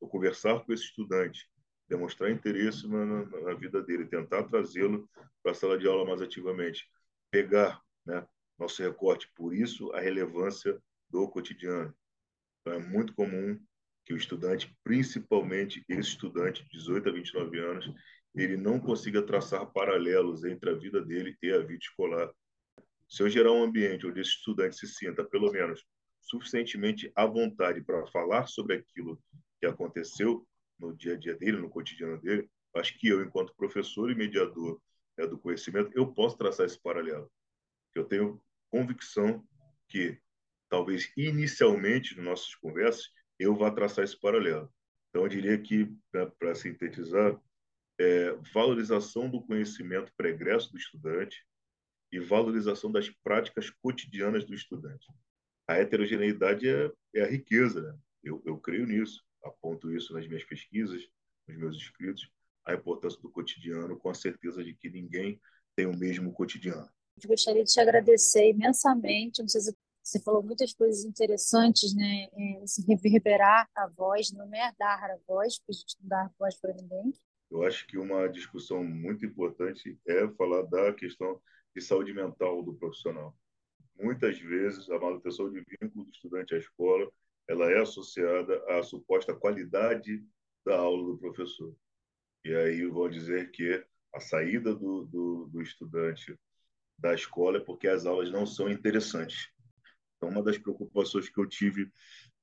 Ou 0.00 0.08
conversar 0.08 0.64
com 0.64 0.72
esse 0.72 0.84
estudante, 0.84 1.46
demonstrar 1.88 2.30
interesse 2.30 2.88
na, 2.88 3.24
na 3.24 3.54
vida 3.54 3.82
dele, 3.82 4.06
tentar 4.06 4.44
trazê-lo 4.44 5.08
para 5.42 5.52
a 5.52 5.54
sala 5.54 5.78
de 5.78 5.86
aula 5.86 6.06
mais 6.06 6.22
ativamente, 6.22 6.88
pegar 7.30 7.82
né, 8.08 8.26
nosso 8.58 8.82
recorte. 8.82 9.30
Por 9.36 9.54
isso, 9.54 9.92
a 9.92 10.00
relevância 10.00 10.80
do 11.10 11.28
cotidiano. 11.28 11.94
Então, 12.60 12.72
é 12.72 12.78
muito 12.78 13.14
comum 13.14 13.60
que 14.04 14.14
o 14.14 14.16
estudante, 14.16 14.74
principalmente 14.82 15.84
esse 15.88 16.08
estudante 16.08 16.64
de 16.64 16.70
18 16.70 17.08
a 17.08 17.12
29 17.12 17.58
anos, 17.60 17.92
ele 18.34 18.56
não 18.56 18.80
consiga 18.80 19.22
traçar 19.22 19.70
paralelos 19.72 20.44
entre 20.44 20.70
a 20.70 20.74
vida 20.74 21.04
dele 21.04 21.36
e 21.42 21.52
a 21.52 21.58
vida 21.58 21.82
escolar. 21.82 22.30
Se 23.08 23.22
eu 23.22 23.28
gerar 23.28 23.52
um 23.52 23.62
ambiente 23.62 24.06
onde 24.06 24.20
esse 24.20 24.30
estudante 24.30 24.76
se 24.76 24.86
sinta, 24.86 25.24
pelo 25.24 25.50
menos, 25.52 25.84
suficientemente 26.20 27.12
à 27.14 27.26
vontade 27.26 27.82
para 27.82 28.06
falar 28.08 28.46
sobre 28.46 28.76
aquilo 28.76 29.20
que 29.60 29.66
aconteceu 29.66 30.46
no 30.78 30.94
dia 30.94 31.14
a 31.14 31.16
dia 31.16 31.34
dele, 31.34 31.58
no 31.58 31.70
cotidiano 31.70 32.20
dele, 32.20 32.48
acho 32.76 32.98
que 32.98 33.08
eu, 33.08 33.22
enquanto 33.22 33.54
professor 33.56 34.10
e 34.10 34.14
mediador 34.14 34.80
né, 35.16 35.26
do 35.26 35.38
conhecimento, 35.38 35.90
eu 35.94 36.06
posso 36.12 36.36
traçar 36.36 36.66
esse 36.66 36.80
paralelo 36.80 37.30
Eu 37.98 38.04
tenho 38.04 38.40
convicção 38.70 39.46
que, 39.88 40.18
talvez 40.68 41.12
inicialmente, 41.16 42.16
nas 42.16 42.24
nossas 42.24 42.54
conversas, 42.54 43.10
eu 43.38 43.54
vá 43.56 43.70
traçar 43.70 44.04
esse 44.04 44.18
paralelo. 44.18 44.72
Então, 45.08 45.22
eu 45.22 45.28
diria 45.28 45.58
que, 45.58 45.92
para 46.38 46.54
sintetizar, 46.54 47.40
é, 47.98 48.32
valorização 48.52 49.28
do 49.28 49.42
conhecimento 49.42 50.12
pregresso 50.16 50.70
do 50.70 50.78
estudante 50.78 51.44
e 52.12 52.20
valorização 52.20 52.90
das 52.90 53.10
práticas 53.10 53.70
cotidianas 53.70 54.44
do 54.44 54.54
estudante. 54.54 55.06
A 55.66 55.74
heterogeneidade 55.74 56.68
é, 56.68 56.90
é 57.14 57.22
a 57.22 57.26
riqueza, 57.26 57.82
né? 57.82 57.98
eu, 58.22 58.42
eu 58.46 58.58
creio 58.58 58.86
nisso, 58.86 59.24
aponto 59.42 59.90
isso 59.92 60.12
nas 60.14 60.26
minhas 60.26 60.44
pesquisas, 60.44 61.02
nos 61.46 61.56
meus 61.56 61.76
escritos, 61.76 62.30
a 62.64 62.74
importância 62.74 63.20
do 63.20 63.30
cotidiano, 63.30 63.96
com 63.98 64.10
a 64.10 64.14
certeza 64.14 64.62
de 64.62 64.74
que 64.74 64.90
ninguém 64.90 65.40
tem 65.74 65.86
o 65.86 65.96
mesmo 65.96 66.32
cotidiano. 66.32 66.88
Eu 67.24 67.30
gostaria 67.30 67.64
de 67.64 67.72
te 67.72 67.80
agradecer 67.80 68.50
imensamente. 68.50 69.40
Não 69.40 69.48
sei 69.48 69.60
se 69.60 69.76
você 70.02 70.20
falou 70.20 70.42
muitas 70.42 70.72
coisas 70.72 71.04
interessantes, 71.04 71.94
né? 71.94 72.28
É, 72.32 72.66
se 72.66 72.84
reverberar 72.86 73.68
a 73.74 73.86
voz, 73.88 74.32
não 74.32 74.46
é 74.54 74.72
dar 74.78 75.10
a 75.10 75.18
voz, 75.26 75.58
porque 75.58 75.72
a 75.72 75.74
gente 75.74 75.96
não 76.00 76.08
dá 76.08 76.30
voz 76.38 76.58
para 76.60 76.74
ninguém. 76.74 77.12
Eu 77.50 77.62
acho 77.64 77.86
que 77.86 77.98
uma 77.98 78.28
discussão 78.28 78.84
muito 78.84 79.24
importante 79.24 79.98
é 80.06 80.28
falar 80.28 80.62
da 80.62 80.92
questão 80.92 81.40
de 81.74 81.82
saúde 81.82 82.12
mental 82.12 82.62
do 82.62 82.74
profissional. 82.74 83.36
Muitas 83.96 84.38
vezes 84.38 84.88
a 84.90 84.98
manutenção 84.98 85.50
de 85.50 85.60
vínculo 85.60 86.04
do 86.04 86.10
estudante 86.10 86.54
à 86.54 86.58
escola 86.58 87.10
ela 87.48 87.70
é 87.70 87.80
associada 87.80 88.62
à 88.68 88.82
suposta 88.82 89.34
qualidade 89.34 90.22
da 90.64 90.76
aula 90.76 91.12
do 91.12 91.18
professor. 91.18 91.74
E 92.44 92.54
aí 92.54 92.84
vou 92.86 93.08
dizer 93.08 93.50
que 93.50 93.84
a 94.14 94.20
saída 94.20 94.74
do, 94.74 95.04
do, 95.06 95.46
do 95.46 95.62
estudante 95.62 96.38
da 96.98 97.14
escola 97.14 97.58
é 97.58 97.60
porque 97.60 97.86
as 97.86 98.04
aulas 98.04 98.30
não 98.30 98.44
são 98.44 98.68
interessantes. 98.68 99.48
Então, 100.16 100.28
uma 100.30 100.42
das 100.42 100.58
preocupações 100.58 101.28
que 101.28 101.38
eu 101.40 101.46
tive 101.46 101.90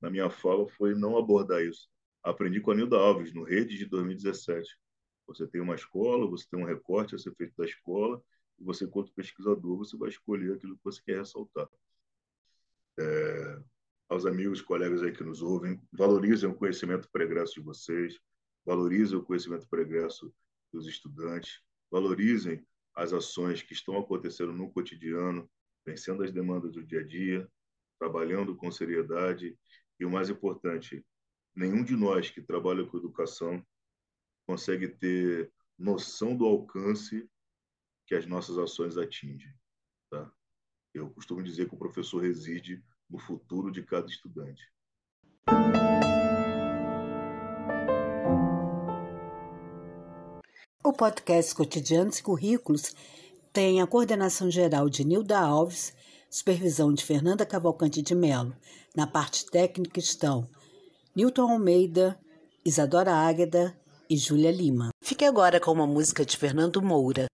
na 0.00 0.10
minha 0.10 0.30
fala 0.30 0.66
foi 0.66 0.94
não 0.94 1.18
abordar 1.18 1.62
isso. 1.62 1.88
Aprendi 2.22 2.60
com 2.60 2.70
a 2.70 2.74
Nilda 2.74 2.96
Alves, 2.96 3.34
no 3.34 3.44
Rede 3.44 3.76
de 3.76 3.84
2017. 3.86 4.76
Você 5.26 5.46
tem 5.46 5.60
uma 5.60 5.74
escola, 5.74 6.26
você 6.26 6.46
tem 6.50 6.58
um 6.58 6.64
recorte 6.64 7.14
a 7.14 7.18
ser 7.18 7.34
feito 7.34 7.54
da 7.56 7.64
escola, 7.64 8.22
e 8.58 8.64
você, 8.64 8.84
enquanto 8.84 9.12
pesquisador, 9.12 9.76
você 9.76 9.96
vai 9.96 10.08
escolher 10.08 10.54
aquilo 10.54 10.76
que 10.76 10.84
você 10.84 11.02
quer 11.04 11.18
ressaltar. 11.18 11.68
É, 12.98 13.58
aos 14.08 14.24
amigos, 14.24 14.62
colegas 14.62 15.02
aí 15.02 15.12
que 15.12 15.22
nos 15.22 15.42
ouvem, 15.42 15.80
valorizem 15.92 16.48
o 16.48 16.54
conhecimento 16.54 17.10
pregresso 17.10 17.54
de 17.54 17.60
vocês, 17.60 18.18
valorizem 18.64 19.18
o 19.18 19.22
conhecimento 19.22 19.68
pregresso 19.68 20.32
dos 20.72 20.86
estudantes, 20.86 21.60
valorizem 21.90 22.64
as 22.96 23.12
ações 23.12 23.62
que 23.62 23.74
estão 23.74 23.98
acontecendo 23.98 24.52
no 24.52 24.72
cotidiano, 24.72 25.48
vencendo 25.84 26.24
as 26.24 26.32
demandas 26.32 26.72
do 26.72 26.82
dia 26.82 27.00
a 27.00 27.04
dia, 27.06 27.48
trabalhando 27.98 28.56
com 28.56 28.70
seriedade 28.70 29.56
e 30.00 30.04
o 30.04 30.10
mais 30.10 30.30
importante, 30.30 31.04
nenhum 31.54 31.84
de 31.84 31.94
nós 31.94 32.30
que 32.30 32.42
trabalha 32.42 32.84
com 32.86 32.96
educação 32.96 33.64
consegue 34.46 34.88
ter 34.88 35.52
noção 35.78 36.36
do 36.36 36.46
alcance 36.46 37.28
que 38.06 38.14
as 38.14 38.26
nossas 38.26 38.56
ações 38.58 38.96
atingem. 38.96 39.52
Tá? 40.10 40.30
Eu 40.94 41.10
costumo 41.10 41.42
dizer 41.42 41.68
que 41.68 41.74
o 41.74 41.78
professor 41.78 42.22
reside 42.22 42.82
no 43.10 43.18
futuro 43.18 43.70
de 43.70 43.82
cada 43.82 44.06
estudante. 44.06 44.72
Podcast 50.96 51.54
Cotidianos 51.54 52.18
e 52.18 52.22
Currículos 52.22 52.94
tem 53.52 53.82
a 53.82 53.86
coordenação 53.86 54.50
geral 54.50 54.88
de 54.88 55.04
Nilda 55.04 55.38
Alves, 55.38 55.92
supervisão 56.30 56.92
de 56.92 57.04
Fernanda 57.04 57.44
Cavalcante 57.44 58.00
de 58.00 58.14
Melo. 58.14 58.56
Na 58.96 59.06
parte 59.06 59.44
técnica 59.46 60.00
estão 60.00 60.48
Newton 61.14 61.52
Almeida, 61.52 62.18
Isadora 62.64 63.12
Águeda 63.14 63.76
e 64.08 64.16
Júlia 64.16 64.50
Lima. 64.50 64.88
Fique 65.02 65.24
agora 65.24 65.60
com 65.60 65.70
uma 65.70 65.86
música 65.86 66.24
de 66.24 66.36
Fernando 66.36 66.80
Moura. 66.80 67.26